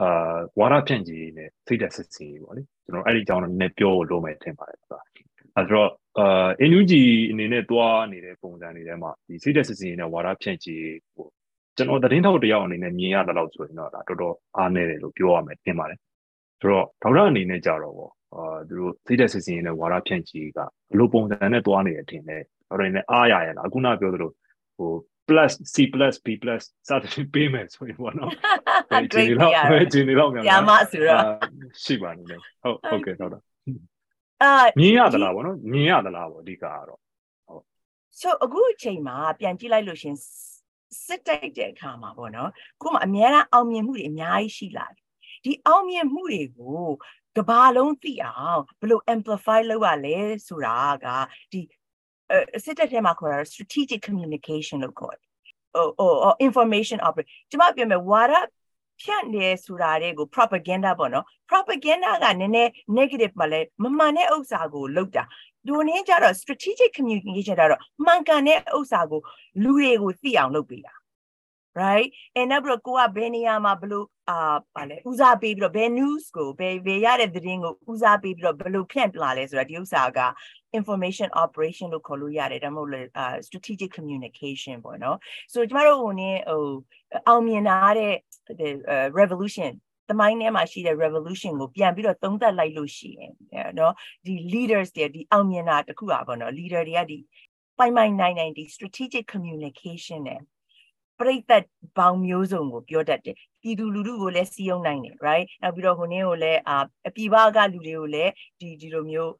[0.00, 5.00] အာဝါရဖြန့်ကြီးနဲ့စိတ်သက်စစ်စီပေါ့လေကျွန်တော်အဲ့ဒီအကြောင်းတော့နည်းပြောလို့မယ်ထင်ပါတယ်ဆိုတာ
[5.56, 5.88] အဲ့တော့
[6.18, 11.26] အာအင်ယူဂျီအနေနဲ့တွားနေတဲ့ပုံစံတွေထဲမှာဒီစိတ်သက်စစ်စီနဲ့ဝါရဖြန့်ကြီးဟို
[11.76, 15.98] ကျွန်တော်သတင်းထောက်တယောက်အနေနဲ့မြင်ရတဲ့လောက်ဆိုရင်တော့ဒါတော်တော်အားနည်းတယ်လို့ပြောရမယ်ထင်ပါတယ်
[16.60, 20.58] ဆိုတော့ဒေါက်တာအနေနဲ့ကြတော့ပေါ့အာသူတို့စိတ်သက်စစ်စီနဲ့ဝါရဖြန့်ကြီးက
[20.90, 24.30] ဘလို့ပုံစံနဲ့တွားနေတယ်ထင်တယ်ဒေါက်တာနဲ့အားရရလားအခုနပြောသလို
[24.76, 24.90] ဟို
[25.28, 28.30] plus C plus B plus စသဖြင့်ပေးမယ်ဆိုရင်ပေါ့နော်။
[29.12, 31.22] ဒီလောက်ပဲဒီလောက်များများမဆိုတော့
[31.84, 33.30] ရှိပါနေတယ်။ဟုတ်ဟုတ်ကဲ့တော့
[34.42, 37.00] အာမြင်ရသလားပေါ့နော်မြင်ရသလားပေါ့အဓိကကတော့
[37.46, 37.62] ဟုတ်
[38.20, 40.16] so အခုအချိန်မှာပြန်ကြည့်လိုက်လို့ရှင်
[41.04, 42.50] စစ်တိုက်တဲ့အခါမှာပေါ့နော်
[42.82, 45.04] ခုမှအများအားအောင်မြင်မှုတွေအများကြီးရှိလာတယ်
[45.44, 46.84] ဒီအောင်မြင်မှုတွေကို
[47.36, 50.16] ကဘာလုံးသိအောင်ဘယ်လို amplify လုပ်ရလဲ
[50.46, 51.06] ဆိုတာက
[51.52, 51.60] ဒီ
[52.64, 55.28] စစ်တပ်ထဲမှာခေါ်တာ strategic communication လို့ခေါ်တယ်
[55.74, 58.34] ဟိုဟို information operate ကျမပြောမယ်ဝါရ
[59.02, 65.24] ဖြန့်နေဆိုတာတွေကို propaganda ပေါ့နော် propaganda ကနည်းနည်း negative မှာလဲမမှန်တဲ့ဥစ္စာကိုလုပ်တာ
[65.66, 69.20] လူနည်းကြတော့ strategic communication တော့မှန်ကန်တဲ့ဥစ္စာကို
[69.62, 70.94] လူတွေကိုသိအောင်လုပ်ပေးတာ
[71.81, 80.19] right အဲ့နောက်ပြီးတော့ကိုကဘယ်နေရာမှာဘလို့အာဗာလဲဦးစားပေးပြီးတော့ဘယ် news ကိုဘယ်ဘယ်ရတဲ့သတင်းကိုဦးစားပေးပြီးတော့ဘလို့ဖြန့်လာလဲဆိုတာဒီဥစ္စာက
[80.79, 83.01] information operation လို့ခေါ်လို့ရတယ်ဒါမှမဟုတ်လေ
[83.47, 85.17] strategic communication ပေါ့နော်
[85.53, 86.65] ဆိုတော့ကျမတို့ဟိုနည်းဟို
[87.27, 88.13] အောင်မြင်လာတဲ့
[89.19, 89.71] revolution
[90.09, 93.33] သမိုင်းထဲမှာရှိတဲ့ revolution ကိုပြန်ပြီးတော့သုံးသပ်လိုက်လို့ရှိရင်
[93.75, 93.93] เนาะ
[94.25, 97.17] ဒီ leaders တွေဒီအောင်မြင်တာတခုอ่ะပေါ့เนาะ leader တွေကဒီ
[97.79, 100.41] ပိုင်ပိုင်နိုင်နိုင်ဒီ strategic communication နဲ့
[101.19, 101.63] ပြိသက်
[101.97, 106.77] ပေါင်းမျိုးစုံကိုပြောတတ်တယ်ပြည်သူလူထုကိုလည်းစီးယုံနိုင်တယ် right နောက်ပြီးတော့ဟိုနည်းကိုလည်းအာ
[107.07, 109.31] အပြည်ပကလူတွေကိုလည်းဒီဒီလိုမျိုး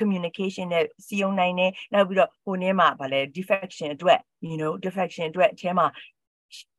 [0.00, 5.86] communication နဲ့စီးယုံနိုင်တယ်နောက်ပြီးတော့ဟိုနည်းမှာဗာလဲ defection အတွက် you know defection အတွက်အထဲမှာ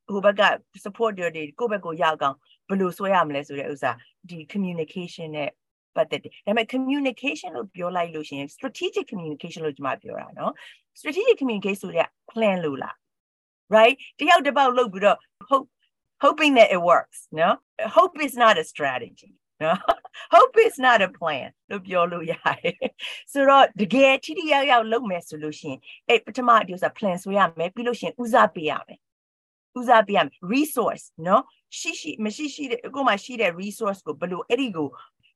[0.10, 0.42] ဟိုဘက်က
[0.84, 1.28] support တွေ
[1.60, 2.36] ကိုယ့်ဘက်ကိုရောက်အောင်
[2.70, 3.92] ဘယ်လိုဆွဲရမလဲဆိုတဲ့ဥစ္စာ
[4.30, 5.50] ဒီ communication နဲ့
[5.96, 10.52] ပတ်သက်တယ်ဒါပေမဲ့ communication လို့ပြောလိုက်လို့ရှိရင် strategic communication လို့ကျွန်မပြောတာเนาะ
[11.00, 12.96] strategic communication ဆိုတဲ့ plan လို့လား
[13.77, 15.19] right တယောက်တစ်ပေါက်လုပ်ပြီးတော့
[15.51, 15.69] hope
[16.25, 17.49] hoping that it works no
[17.97, 19.31] hope is not a strategy
[19.63, 19.73] no
[20.35, 22.77] hope is not a plan လို့ပြောလို့ရတယ်
[23.33, 25.79] ဆိုတော့တကယ်ထိထိရောက်ရောက်လုပ်မယ်ဆိုလို့ရှိရင်
[26.09, 28.99] အဲ့ပထမဒီဥစ္စာ plan ဆွဲရမယ်ပြီးလို့ရှိရင်ဦးစားပေးရမယ်
[29.79, 31.43] ဦးစားပေးရမယ် resource နော်
[31.79, 34.89] ရှိရှိမရှိရှိတဲ့အခုမှရှိတဲ့ resource ကိုဘယ်လိုအဲ့ဒီကို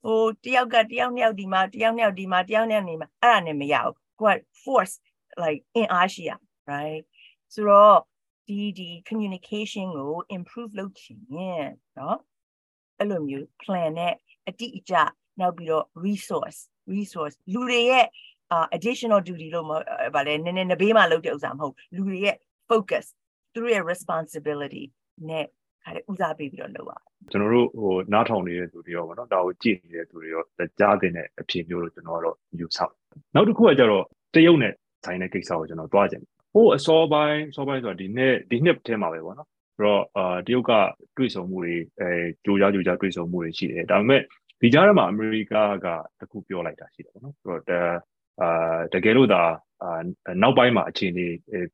[0.05, 4.95] ဟိုတယောက်ကတယောက်နှစ်ယောက်ဒီမှာတယောက်နှစ်ယောက်ဒီမှာတယောက်နှစ်ယောက်နေမှာအဲ့ဒါနဲ့မရဘူးကိုက force
[5.43, 6.31] like အင်အားရှိရ
[6.71, 7.03] right
[7.55, 7.99] ဆိုတော့
[8.48, 12.16] ဒီဒီ communication ကို improve လုပ်ချင်ရင်เนาะ
[13.00, 14.14] အဲ့လိုမျိုး plan နဲ့
[14.48, 14.94] အတိအကျ
[15.40, 16.60] နောက်ပြီးတော့ resource
[16.96, 18.06] resource လူတွေရဲ့
[18.78, 19.66] additional duty လို့
[20.16, 22.36] ဗာလဲနည်းနည်းနဘေးမှာလုပ်တဲ့ဥစ္စာမဟုတ်လူတွေရဲ့
[22.70, 23.06] focus
[23.54, 24.84] သူတို့ရဲ့ responsibility
[25.30, 25.46] နဲ့
[25.84, 26.94] ခါတဲ့ဦးစားပေးပြီးတော့လုပ်ရ
[27.32, 30.44] ကျွန်တော်တို့ဟိုနားထောင်နေတဲ့သူတွေရောဗောနော်ဒါကိုကြည့်နေတဲ့သူတွေရော
[30.80, 32.80] ကြားတဲ့အဖြစ်မျိုးလို့ကျွန်တော်ကတော့ယူဆ
[33.36, 34.04] နောက်တစ်ခုကကျတော့
[34.36, 34.74] တရုတ်နဲ့
[35.06, 36.24] ဆိုင်တဲ့ကိစ္စကိုကျွန်တော်တွားကြတယ်
[36.55, 40.73] ဟိုအစောပိုင်းအစောပိုင်းဆိုတာဒီနေ့ဒီနှစ်ထဲမှာပဲပေါ့နော်ဆိုတော့အာတရုတ်က
[41.17, 42.11] တွေ့ဆုံမှုတွေအဲ
[42.45, 44.21] ကြိုးကြားကြိုးကြားတွေ့ဆုံမှုတွေရှိတယ်ဒါပေမဲ့
[44.61, 45.87] ဒီကြားထဲမှာအမေရိကက
[46.21, 47.63] တခုပြောလိုက်တာရှိတယ်ပေါ့နော်ဆိုတော့
[48.41, 49.43] အာတကယ်လို့ဒါ
[49.83, 50.01] အာ
[50.43, 51.27] နောက်ပိုင်းမှာအခြေအနေ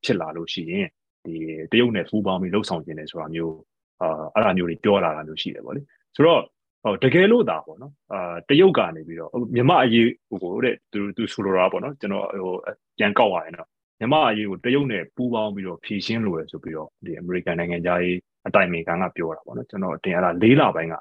[0.04, 0.86] ဖြစ်လာလို့ရှိရင်
[1.26, 1.34] ဒီ
[1.72, 3.56] တရုတ်နဲ့ဖူးပေါင်းပြီးလှုပ်ဆောင်ခြင်းတယ်ဆိုတာမျိုး
[4.02, 5.80] အာအဲ့ဒါမျိုးတွေပြောလာတာမျိုးရှိတယ်ပေါ့လေ
[6.16, 6.40] ဆိုတော့
[6.84, 12.54] ဟိုတကယ်လို့ဒါပေါ့နော်အာတရုတ်ကနေပြီးတော့မြမအရေးဟိုတဲ့သူသူဆိုလိုတာပေါ့နော်ကျွန်တော်ဟို
[12.98, 13.68] ပြန်ကောက်ရရင်တော့
[14.00, 20.94] မြန်မာအရေးကိုတရုတ်နဲ့ပူးပေါင်းပြီးတော့ဖြည့်ရှင်းလိုရဆိုပြီးတော့ဒီအမေရိကန်နိုင်ငံသားရေးအတိုင်ပင်ခံကပြောတာပေါ့နော်ကျွန်တော်တင်ရတာ၄လပိုင်းက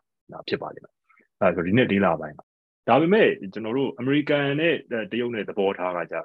[0.47, 0.93] ဖြစ်ပါလိမ့်မယ်
[1.39, 2.39] အဲဆိုဒီနေ့၄လပိုင်းက
[2.87, 4.75] ဒါပေမဲ့ကျွန်တော်တို့အမေရိကန်နဲ့
[5.11, 6.15] တရုတ်နဲ့သဘောထားကကြ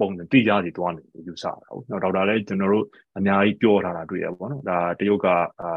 [0.00, 2.84] ပုံစံတိကျစီသွားနေလို့ယူဆတာဟုတ်နော်ဒေါက်တာလည်းကျွန်တော်တို့
[3.18, 5.26] အများကြီးပြောထားတာတွေ့ရပါဘောနော်ဒါတရုတ်က
[5.60, 5.70] အာ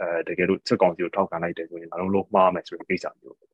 [0.00, 3.46] အဲတကယ်လို့စစ်ကောင်စီကိုထောက်ခံလိုက်တယ်ဆိုရင်အလုံးလုံးမှားမယ်ဆိုတဲ့ကိစ္စမျိုးဒါ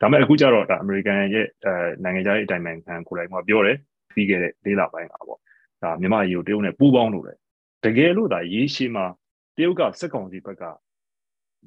[0.00, 1.72] ပေမဲ့အခုကျတော့ဒါအမေရိကန်ရဲ့အဲ
[2.04, 3.76] နိုင်ငံခြားရေးအတိုင်ပင်ခံကိုယ်တိုင်ကပြောတယ်
[4.14, 5.40] ပြီးခဲ့တဲ့လေးလပိုင်းကပေါ့
[5.81, 7.37] ဒါမြန်မာရေကိုတရုတ်နဲ့ပူးပေါင်းလို့တယ်
[7.85, 9.05] တကယ်လို့ဒါရေးရှိမှာ
[9.55, 10.63] တရုတ်ကစစ်ကောင်စီဘက်က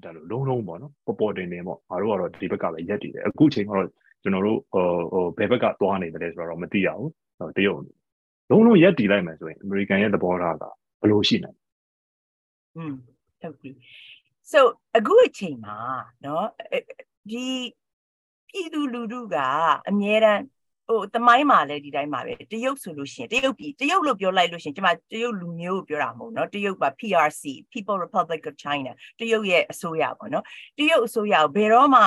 [0.03, 3.89] ဒါလိုလုံးလုံးပေါ့နော်ပေါ်ပေါ်တင်တင်ပေါ့ငါတို့ကတော့ဒီဘက်ကပဲရက်တည်တယ်အခုချိန်မှာတော့
[4.23, 7.11] ကျွန်တော်တို့ဟိုဟိုဘယ်ဘက်ကသွားနေတယ်ဆိုတော့မသိရဘူး
[7.57, 7.83] တရုတ်
[8.51, 10.65] လုံးလုံးရက်တည်လိုက်မယ်ဆိုရင်အမေရိကန်ရဲ့သဘောထားက
[11.01, 11.59] ဘယ်လိုရှိနိုင်
[12.77, 12.95] อืม
[13.41, 13.71] ဟုတ်ပြီ
[14.53, 14.61] so
[14.97, 15.79] အခုအချိန်မှာ
[16.23, 16.45] เนาะ
[17.31, 17.47] ဒီ
[18.49, 19.37] ပြည်သူလူထုက
[19.89, 20.43] အမြဲတမ်း
[20.88, 27.44] ဟိုတမိုင်းမှာလည်းဒီတိုင်းမှာပဲတရုတ်ဆိုလို့ရှိရင်တရုတ်ပြည်တရုတ်လို့ပြောလိုက်လို့ရှိရင်ကျွန်မတရုတ်လူမျိုးကိုပြောတာမဟုတ်နော်တရုတ်ပါ PRC
[27.74, 30.44] People Republic of China တရုတ်ရဲ့အစိုးရပေါ့နော်
[30.78, 32.02] တရုတ်အစိုးရကိုဘယ်တော့မှ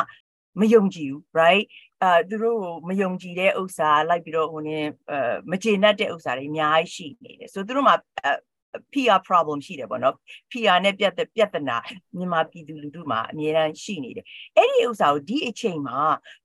[0.61, 1.65] မယုံကြည်ဘူး right
[2.03, 4.79] အာသူတို့ကိုမယုံကြည်တဲ့ဥစ္စာလိုက်ပြီးတော့ဟိုနေ
[5.51, 7.97] မကျေနပ်တဲ့ဥစ္စာတွေအများကြီးရှိနေတယ်ဆိုသူတို့မှာ
[8.93, 10.15] PR problem ရှိတယ်ပေါ့နော်
[10.51, 11.77] PR နဲ့ပြတ်ပြတ်တနာ
[12.17, 15.99] မြန်မာပြည်သူလူထုမှာအများအားရှိနေတယ်အဲ့ဒီဥစ္စာကိုဒီအချိန်မှာ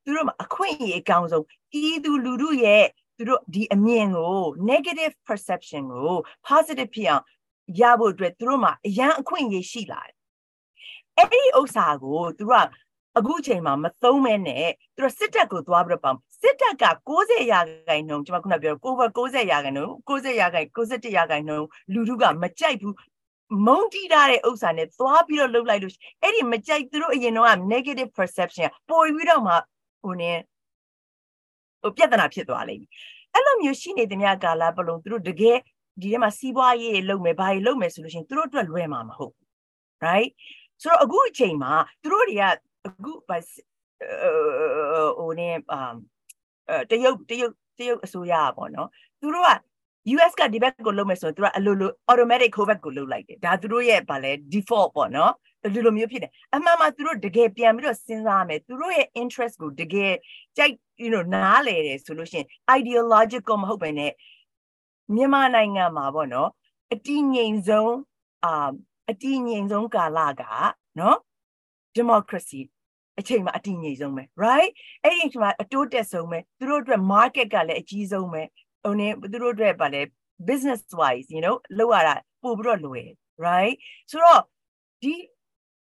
[0.04, 2.86] သူတို့မှာအခွင့်အရေးအကောင်းဆုံးပြည်သူလူထုရဲ့
[3.18, 4.38] သူတို့ဒီအမြင်ကို
[4.72, 6.18] negative perception ကို
[6.48, 7.24] positive ဖြစ်အောင်
[7.80, 10.16] ရဖို့အတွက်သူတို့မှာအရန်အခွင့်အရေးရှိလာတယ်
[11.18, 12.68] အဲ့ဒီဥစ္စာကိုသူတို့က
[13.18, 22.96] အခုအချိန်မှာမသုံးမဲနဲ့သူတို့စစ်တပ်ကိုသွားပြီးတော့ပေါ စစ်တပ်က60ရာခိုင်နှုန်းကျွန်မခုနပြော cover 60ရာခိုင်နှုန်း60ရာခိုင်61ရာခိုင်နှုန်းလူထုကမကြိုက်ဘူး
[23.66, 29.54] မုံတီးထားတဲ့ဥစ္စာနဲ့သွားပြီးတော့လှုပ်လိုက်လို့အဲ့ဒီမကြိုက်သူတို့အရင်တော့ negative perception ပေါ်ပြီးတော့မှ
[30.04, 30.32] ဟိုနေ
[31.82, 32.90] ဟိုပြဿနာဖြစ်သွားလိမ့်မယ်
[33.34, 35.58] အဲ့လိုမျိုးရှိနေတဲ့မြကာလပလုံးသူတို့တကယ်
[36.02, 39.46] ဒီထဲမှာစီးပွားရေးလုပ်မယ်ဘာတွေလုပ်မယ်ဆိုလို့ရှိရင်သူတို့အတွက်လွယ်မှာမဟုတ်ဘူး
[40.06, 40.30] right
[40.82, 42.44] ဆိုတော့အခုအချိန်မှာသူတို့တွေက
[42.88, 45.50] အခုဟိုနေ
[46.92, 48.90] တရုတ်တရုတ်တရုတ်အစိုးရပေါ့နော်
[49.22, 49.52] သူတို့က
[50.16, 55.32] US ကဒီဘက်ကိုလုပ်မယ်ဆိုရင်သူကအလိုလို automatic ဟိုဘက်ကိုလုပ်လိုက်တယ်ဒါသူတို့ရဲ့ဗာလဲ default ပေါ့နော်
[55.74, 60.14] ဒီလိုမျိုးဖြစ်တယ်အမှန်မှသူတို့တကယ်ပြန်ပြီးတော့စဉ်းစားမယ်သူတို့ရဲ့ interest ကိုတကယ်
[60.58, 64.12] ကြိုက် you know နားလေတယ်ဆိုလို့ရှိရင် ideological မဟုတ်ဘဲနဲ့
[65.16, 66.50] မြန်မာနိုင်ငံမှာပေါ့နော်
[66.94, 67.94] အတည်ငြိမ်ဆုံး
[68.46, 68.70] အာ
[69.10, 70.44] အတည်ငြိမ်ဆုံးကာလက
[71.00, 71.18] နော်
[71.98, 72.62] democracy
[73.21, 74.71] အချိန်မှာအတည်ငြိမ်ဆုံးပဲ right
[75.03, 78.43] အဲ့ဒီအချိန်မှာအတိုးတက်ဆုံးပဲသူတို့အတွက် market ကလည်းအကြီးဆုံးပဲ
[78.85, 80.03] ဟိုနေသူတို့အတွက်ဗာလဲ
[80.49, 83.09] business wise you know လောက်ရတာပို့ပြီးတော့လွယ်
[83.47, 83.75] right
[84.11, 84.43] ဆိုတော့
[85.03, 85.15] ဒီ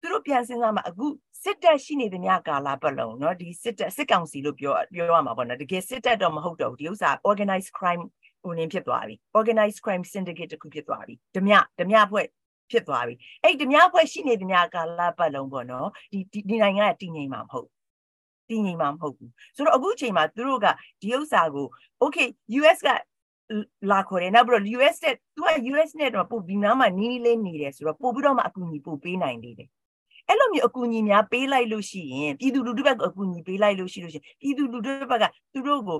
[0.01, 1.05] သူတို့ပြန်စဉ်းစားမှာအခု
[1.43, 8.03] စစ်တပ်ရှိနေတဲ့ညကာလပတ်လုံးเนาะဒီစစ်တပ်စစ်ကောင်စီလို့ပြောပြောရမှာပေါ့နော်တကယ်စစ်တပ်တော့မဟုတ်တော့ဘူးဒီဥစ္စာ organized crime
[8.43, 12.27] ဟိုနေဖြစ်သွားပြီ organized crime syndicate တခုဖြစ်သွားပြီဓမြဓမြဖွဲ့
[12.70, 17.68] ဖြစ်သွားပြီအဲ့ဒီဓမြဖွဲ့ရှိနေဓမြကာလပတ်လုံးပေါ့နော်ဒီဒီနိုင်ငံကတည်ငြိမ်မှာမဟုတ်
[18.50, 20.66] တည်ငြိမ်မှာမဟုတ်ဘူးဆိုတော့အခုချိန်မှာသူတို့က
[21.02, 21.66] ဒီဥစ္စာကို
[22.02, 22.28] okay
[22.59, 22.88] US က
[23.90, 29.68] လာခေါ်တယ်နောက်ပြီးတော့ US နဲ့သူက US နဲ့တော့ပို့ဒီနားမှာနီးနီးလေးနေတယ်ဆိုတော့ပို့ပြီးတော့မှအကူအညီပို့ပေးနိုင်သေးတယ်
[30.28, 35.98] အဲ့လိုမျိုးအကူအညီများပေးလိုက်လို့ရှိရင်ပြည်သူလူထုဘက်ကအကူအညီပေးလိုက်လို့ရှိလို့ရှိရင်ပြည်သူလူထုဘက်ကသူတို့ကို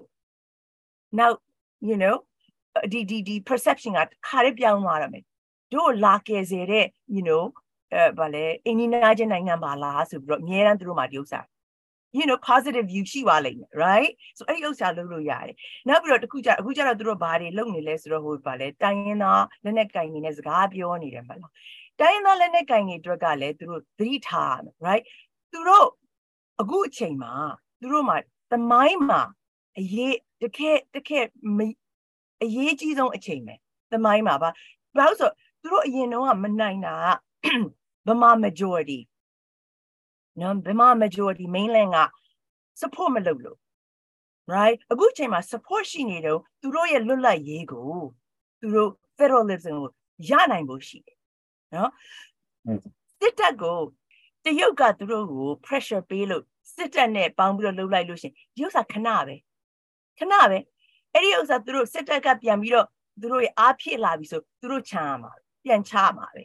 [1.19, 1.31] now
[1.89, 2.17] you know
[2.93, 5.25] ဒီဒီဒီ perception ကခါရပြောင်းသွားရမယ်
[5.75, 7.45] တို့လာကယ်စေတဲ့ you know
[7.95, 11.41] အဲဗာလဲအင်းနီနာချင်းနိုင်ငံပါလားဆိုပြီးတော့အများအားသူတို့မှဒီဥစ္စာ
[12.19, 15.57] you know positive view ရှိပါလိမ့်မယ် right so အဲ့ဒီဥစ္စာလုပ်လို့ရတယ်
[15.89, 21.53] နောက်ပြီးတော့တခုကြအခုကြတော့သူတို့ဘာတွေလုပ်နေလဲဆိုတော့ဟိုဗာလဲတိုင်းရင်းသားလက်နက်ကင်နေတဲ့စကားပြောနေတယ်မလား
[22.01, 25.05] တိုင်းရင်းသားလက်နက်ကင်တွေအတွက်ကလည်းသူတို့သတိထားရမယ် right
[25.53, 25.87] သူတို့
[26.61, 27.33] အခုအချိန်မှာ
[27.81, 28.17] သူတို့မှာ
[28.53, 29.23] သမိုင်းမှာ
[29.79, 31.21] အရေးတခဲတခဲ
[32.45, 33.55] အရေးကြီးဆုံးအချိန်ပဲ
[33.93, 34.51] သမိုင်းမှာပါ
[34.97, 35.31] ဘာလို့ဆို
[35.63, 36.95] သူတို့အရင်တော့မနိုင်တာ
[38.07, 39.01] ဗမာ majority
[40.41, 41.99] နော်ဗမာ majority mainland က
[42.81, 43.59] support မလုပ်လို့
[44.55, 47.91] right အခုချိန်မှာ support ရှိနေတော့သူတို့ရဲ့လွတ်လပ်ရေးကို
[48.61, 49.91] သူတို့ federalism ကို
[50.29, 51.17] ရနိုင်ဖို့ရှိတယ်
[51.75, 51.91] နော်
[53.21, 53.79] စစ်တပ်ကို
[54.45, 56.45] တရုတ်ကသူတို့ကို pressure ပေးလို့
[56.75, 59.35] စစ်တပ်နဲ့ပေါင်းပြီးတော့လှုပ်လိုက်လို့ရှင်ဒီဥစ္စာခဏပဲ
[60.19, 60.59] ခဏပဲ
[61.13, 62.87] အဲ့ဒီဥစ္စာသူတို့စစ်တပ်ကပြန်ပြီးတော့
[63.21, 65.33] သူတို့ရဲ့အားဖြစ်လာပြီဆိုသူတို့ချမ်းရမှာ
[65.69, 66.45] ပြန်ချမှာပဲ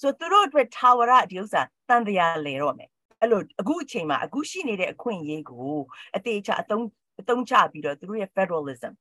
[0.00, 5.76] ဆိုသူတို့အတွက် tower ဒီဥစ္စာတန်တရားလေတော့မယ်အဲ့လိုအခုအချိန်မှာအခုရှိနေတဲ့အခွင့်အရေးကို
[6.16, 6.84] အသေးချအသုံး
[7.20, 8.92] အသုံးချပြီးတော့သူတို့ရဲ့ federalism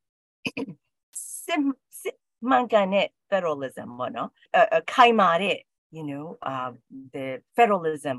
[1.45, 1.61] စစ်
[2.01, 2.17] စစ်
[2.49, 4.29] မှန်ကန်တဲ့ federalism ပေါ့နော်
[4.75, 5.57] အခိုင်မာတဲ့
[5.95, 6.69] you know uh
[7.13, 7.25] the
[7.57, 8.17] federalism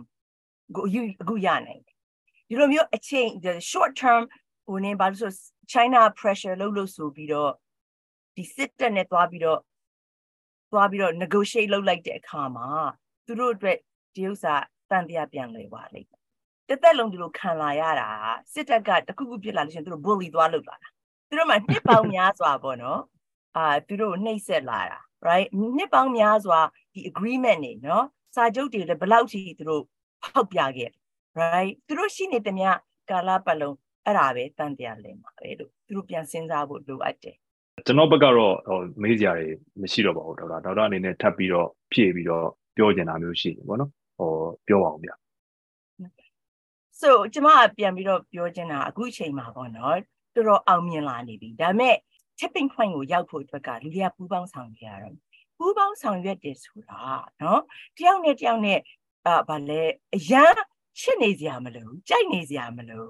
[0.77, 0.85] ကို
[1.23, 1.97] အခုရနိုင်တယ်
[2.49, 3.29] ဒီလိုမျိုးအချိန်
[3.71, 4.23] short term
[4.67, 5.33] ဟိုနေဘာလို့ဆို
[5.73, 7.53] China pressure လုပ်လို့ဆိုပြီးတော့
[8.37, 9.61] ဒီစစ်တပ်နဲ့သွားပြီးတော့
[10.73, 12.69] သွားပြီးတော့ negotiate လုပ်လိုက်တဲ့အခါမှာ
[13.27, 13.79] သူတို့အတွက်
[14.15, 14.55] ဒီဥစ္စာ
[14.91, 16.21] တန်တရားပြန်လဲပါလိမ့်မယ်
[16.69, 18.09] တသက်လုံးဒီလိုခံလာရတာ
[18.53, 20.89] စစ်တပ်ကတခုခုပြစ်လာလို့ရှိရင်သူတို့ bully သွားလုပ်လာတာ
[21.29, 23.01] သူတို့မှနှစ်ပေါင်းများစွာပေါ့နော်
[23.57, 26.61] အာသူတို့နှိပ်စက်လာတာ right နှစ်ပေါင်းများစွာ
[26.93, 29.83] ဒီ agreement နေနော်စာချုပ်တွေလည်းဘလောက်ထိသူတို့
[30.23, 30.91] ဖောက်ပြခဲ့
[31.41, 32.67] right သူတို့ရှိနေတဲ့မြ
[33.11, 37.37] ကာလပတ်လုံးအဲ့ဒါပဲတန်တရားလဲမှာပဲလို့သူတို့ပြန်စဉ်းစားဖို့လိုအပ်တယ်
[37.87, 39.49] ကျွန်တော်ဘက်ကတော့ဟိုမေးစရာတွေ
[39.83, 44.31] မရှိတော့ပါဘူးဒေါက်တာဒေါက်တာအနေနဲ့ထပ်ပြီးတော့ဖြည့်ပြီးတော့ပြောချင်တာမျိုးရှိတယ်ပေါ့နော်ဟော
[44.67, 45.11] ပြောပါအောင်ဗျ
[47.01, 49.97] so ကျမပြန်ပြီးတော့ပြောချင်တာအခုအချိန်မှာပေါ့နော်
[50.35, 51.97] တော်တော်အောင်မြင်လာနေပြီဒါပေမဲ့
[52.39, 55.17] tipping point ကိုရောက်ဖို့အတွက်ကလူတွေကပူးပေါင်းဆောင်ရွက်ရတော့
[55.59, 57.01] ပူးပေါင်းဆောင်ရွက်တယ်ဆိုတာ
[57.43, 57.63] နော်
[57.97, 58.81] တယောက်နဲ့တယောက်နဲ့
[59.27, 59.83] အာဗာလဲ
[60.17, 60.55] အရန်
[61.01, 63.05] ချစ်နေစရာမလိုကြိုက်နေစရာမလို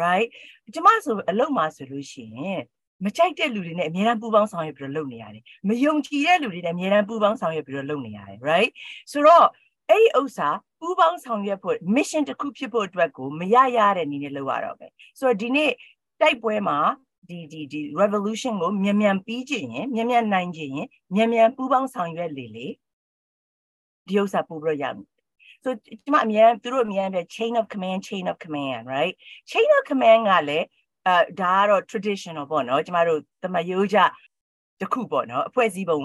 [0.00, 0.28] right
[0.74, 2.60] ကျမဆိုအလုံးမှာဆိုလို့ရှိရင်
[3.04, 8.70] မကြိုက်တဲ့လူတွေနဲ့အများအားပူးပေါင်းဆောင်ရွက်ပြီးတော့လုပ်နေရတယ်မယုံကြည်တဲ့လူတွေနဲ့အများအားပူးပေါင်းဆောင်ရွက်ပြီးတော့လုပ်နေရတယ် right
[9.12, 9.46] ဆိုတော့
[9.90, 10.48] အဲ့ဒီဥစ္စာ
[10.80, 15.70] ပူးပေါင်းဆောင်ရွက်ဖို့ mission တစ်ခုဖြစ်ဖို့အတွက်ကိုမရရတဲ့နည်းနဲ့လုပ်ရတော့မယ်ဆိုတော့ဒီနေ့
[16.20, 16.78] တိုက်ပွဲမှာ
[17.28, 22.66] ဒီဒီဒီ revolution ကိုမြန်မြန်ပြီးကျင်ရင်မြန်မြန်နိုင်ကျင်ရင်မြန်မြန်ပူးပေါင်းဆောင်ရွက်လေလေ
[24.08, 25.06] ဒီဥစ္စာပို့ပြီးရမယ်
[25.64, 25.68] so
[26.04, 29.14] ကျမအမြန်သူတို့အမြန်ပြ chain of command chain of command right
[29.50, 30.66] chain of command ကလည်း
[31.06, 33.98] အဲဒါကတော့ traditional ပေါ့နော်ကျမတို့သမယိုးကြ
[34.80, 36.00] တခုပေါ့နော်အဖွဲ့အစည်းပုံ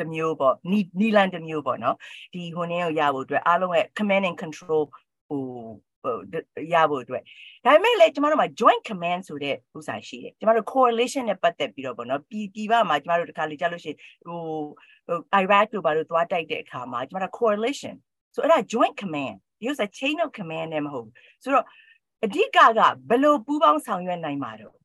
[0.00, 1.96] တမျိုးပေါ့နီနီလန်တမျိုးပေါ့နော်
[2.34, 4.82] ဒီဟိုနည်းကိုရဖို့အတွက်အားလုံးရဲ့ command and control
[5.28, 5.42] ဟို
[6.74, 7.22] ရဖို့အတွက်
[7.64, 14.40] ဒါပေမဲ့လည်းကျမတို့မှာ joint command ဆိုတဲ့ဥစ္စာရှိတယ်ကျမတို့ coalition နဲ့ပတ်သက်ပြီးတော့ပေါ့နော်ပြည်ပြည်ပမှာကျမတို့တခါလေကြားလို့ရှိရင်ဟို
[15.42, 17.94] Iraq တို့ဘာလို့သွားတိုက်တဲ့အခါမှာကျမတို့ coalition
[18.34, 21.66] ဆိုအဲ့ဒါ joint command ဒီဥစ္စာ chain of command နဲ့မဟုတ်ဘူးဆိုတော့
[22.24, 22.58] အဓိကက
[23.08, 24.76] ဘယ်လိုပူးပေါင်းဆောင်ရွက်နိုင်မှာတော့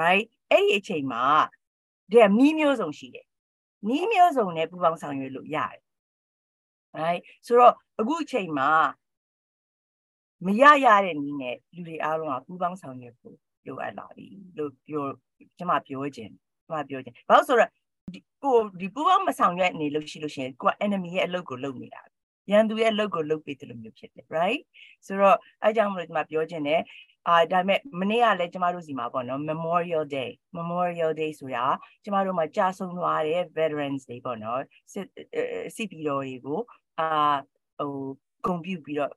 [0.00, 1.22] right အဲ့ဒီအချိန်မှာ
[2.12, 3.26] ဒီမီးမျိုးစုံရှိတယ်
[3.86, 5.80] မီးမျိုးစုံနဲ့ပူးပေါင်းဆောင်ရွက်လို့ရတယ်
[6.98, 8.70] right ဆိုတော့အခုအချိန်မှာ
[10.46, 14.26] မရရတဲ့နည်းနဲ့လူတွေအားလုံးကပူးပေါင်းဆောင်ရွက်ဖို့လိုအပ်လာပြီ
[14.58, 15.04] လို့ပြော
[15.58, 16.32] ကျွန်မပြောခြင်း
[16.66, 17.70] ကျွန်မပြောခြင်းဘာလို့ဆိုတော့
[18.42, 22.02] ကိုဒီပူးပေါင်းမဆောင်ရွက်နေလို့ရှိလို့ရှိရင်ကိုက enemy ရဲ့အလုပ်ကိုလုပ်နေတာ
[22.52, 24.62] ရန်သူရဲ့အလုပ်ကိုလုပ်ပေးတယ်လို့မျိုးဖြစ်တယ် right
[25.06, 26.82] ဆိုတော့အဲကြောင့်မလို့ကျွန်မပြောခြင်းတယ်
[27.28, 31.64] အာဒါပေမဲ့မနေ့ကလည်းကျမတို့စီမှာပေါ့နော် Memorial Day Memorial Day ဆိုတာ
[32.04, 34.60] ကျမတို့မှာကြာဆုံးသွားတဲ့ Veterans Day ပေါ့နော်
[34.92, 35.06] စစ်
[35.76, 36.60] စစ်ပြီးတော်တွေကို
[37.00, 37.08] အာ
[37.78, 37.92] ဟို
[38.46, 39.12] ဂုဏ်ပြုပြီးတော့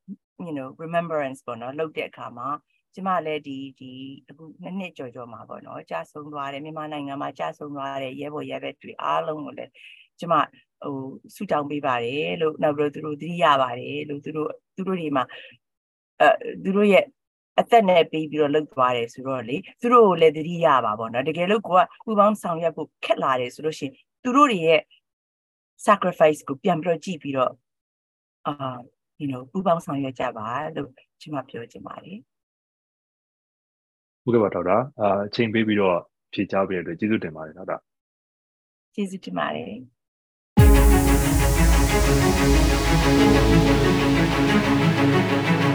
[0.47, 2.49] you know remembrance ပေါ့နော်လုပ်တဲ့အခါမှာ
[2.95, 3.91] ကျမလည်းဒီဒီ
[4.29, 9.71] အခုနှစ်နှစ်ကြော်ကြော်မှာပေါ့နော်ကြာဆုံးသွားတယ်မြန်မာနိုင်ငံမှာကြာဆုံးသွားတဲ့ရဲဘော်ရဲဘက်တွေအားလုံးကိုလည်း
[10.19, 10.33] ကျမ
[10.83, 10.95] ဟို
[11.35, 15.23] ဆုတောင်းပေးပါတယ်လို့နောက်ပြီးတော့သူတို့သတိရပါတယ်လို့သူတို့သူတို့တွေမှာ
[16.21, 16.27] အဲ
[16.63, 17.05] သူတို့ရဲ့
[17.59, 23.93] အသက်နဲ့ပြီးပြီးတော့လှုပ်သွားတယ်ဆိုတော့လေသူတို့ကိုလည်းသတိရပါပေါ့နော်တကယ်လို့ကိုကပူပေါင်းဆောင်ရွက်ဖို့ခက်လာတယ်ဆိုလို့ရှိရင်
[24.23, 24.81] သူတို့တွေရဲ့
[25.85, 27.51] sacrifice ကိုပြန်ပြီးတော့ကြည့်ပြီးတော့
[28.47, 28.77] အာ
[29.21, 30.89] you know ပူပေါင်းဆောင်ရွက်ကြပါလို့
[31.21, 32.19] ကျွန်မပြောချင်ပါတယ်
[34.23, 35.97] ဟုတ်ကဲ့ပါဒေါက်တာအာအချိန်ပေးပြီးတော့
[36.33, 37.77] ဖြေကြားပေးတဲ့အတွက်ကျေးဇူးတင်ပါတယ်ဒေါက်တာ
[38.95, 39.73] ကျေးဇူးတင်ပါတယ်
[41.93, 42.05] Thank
[45.65, 45.70] you.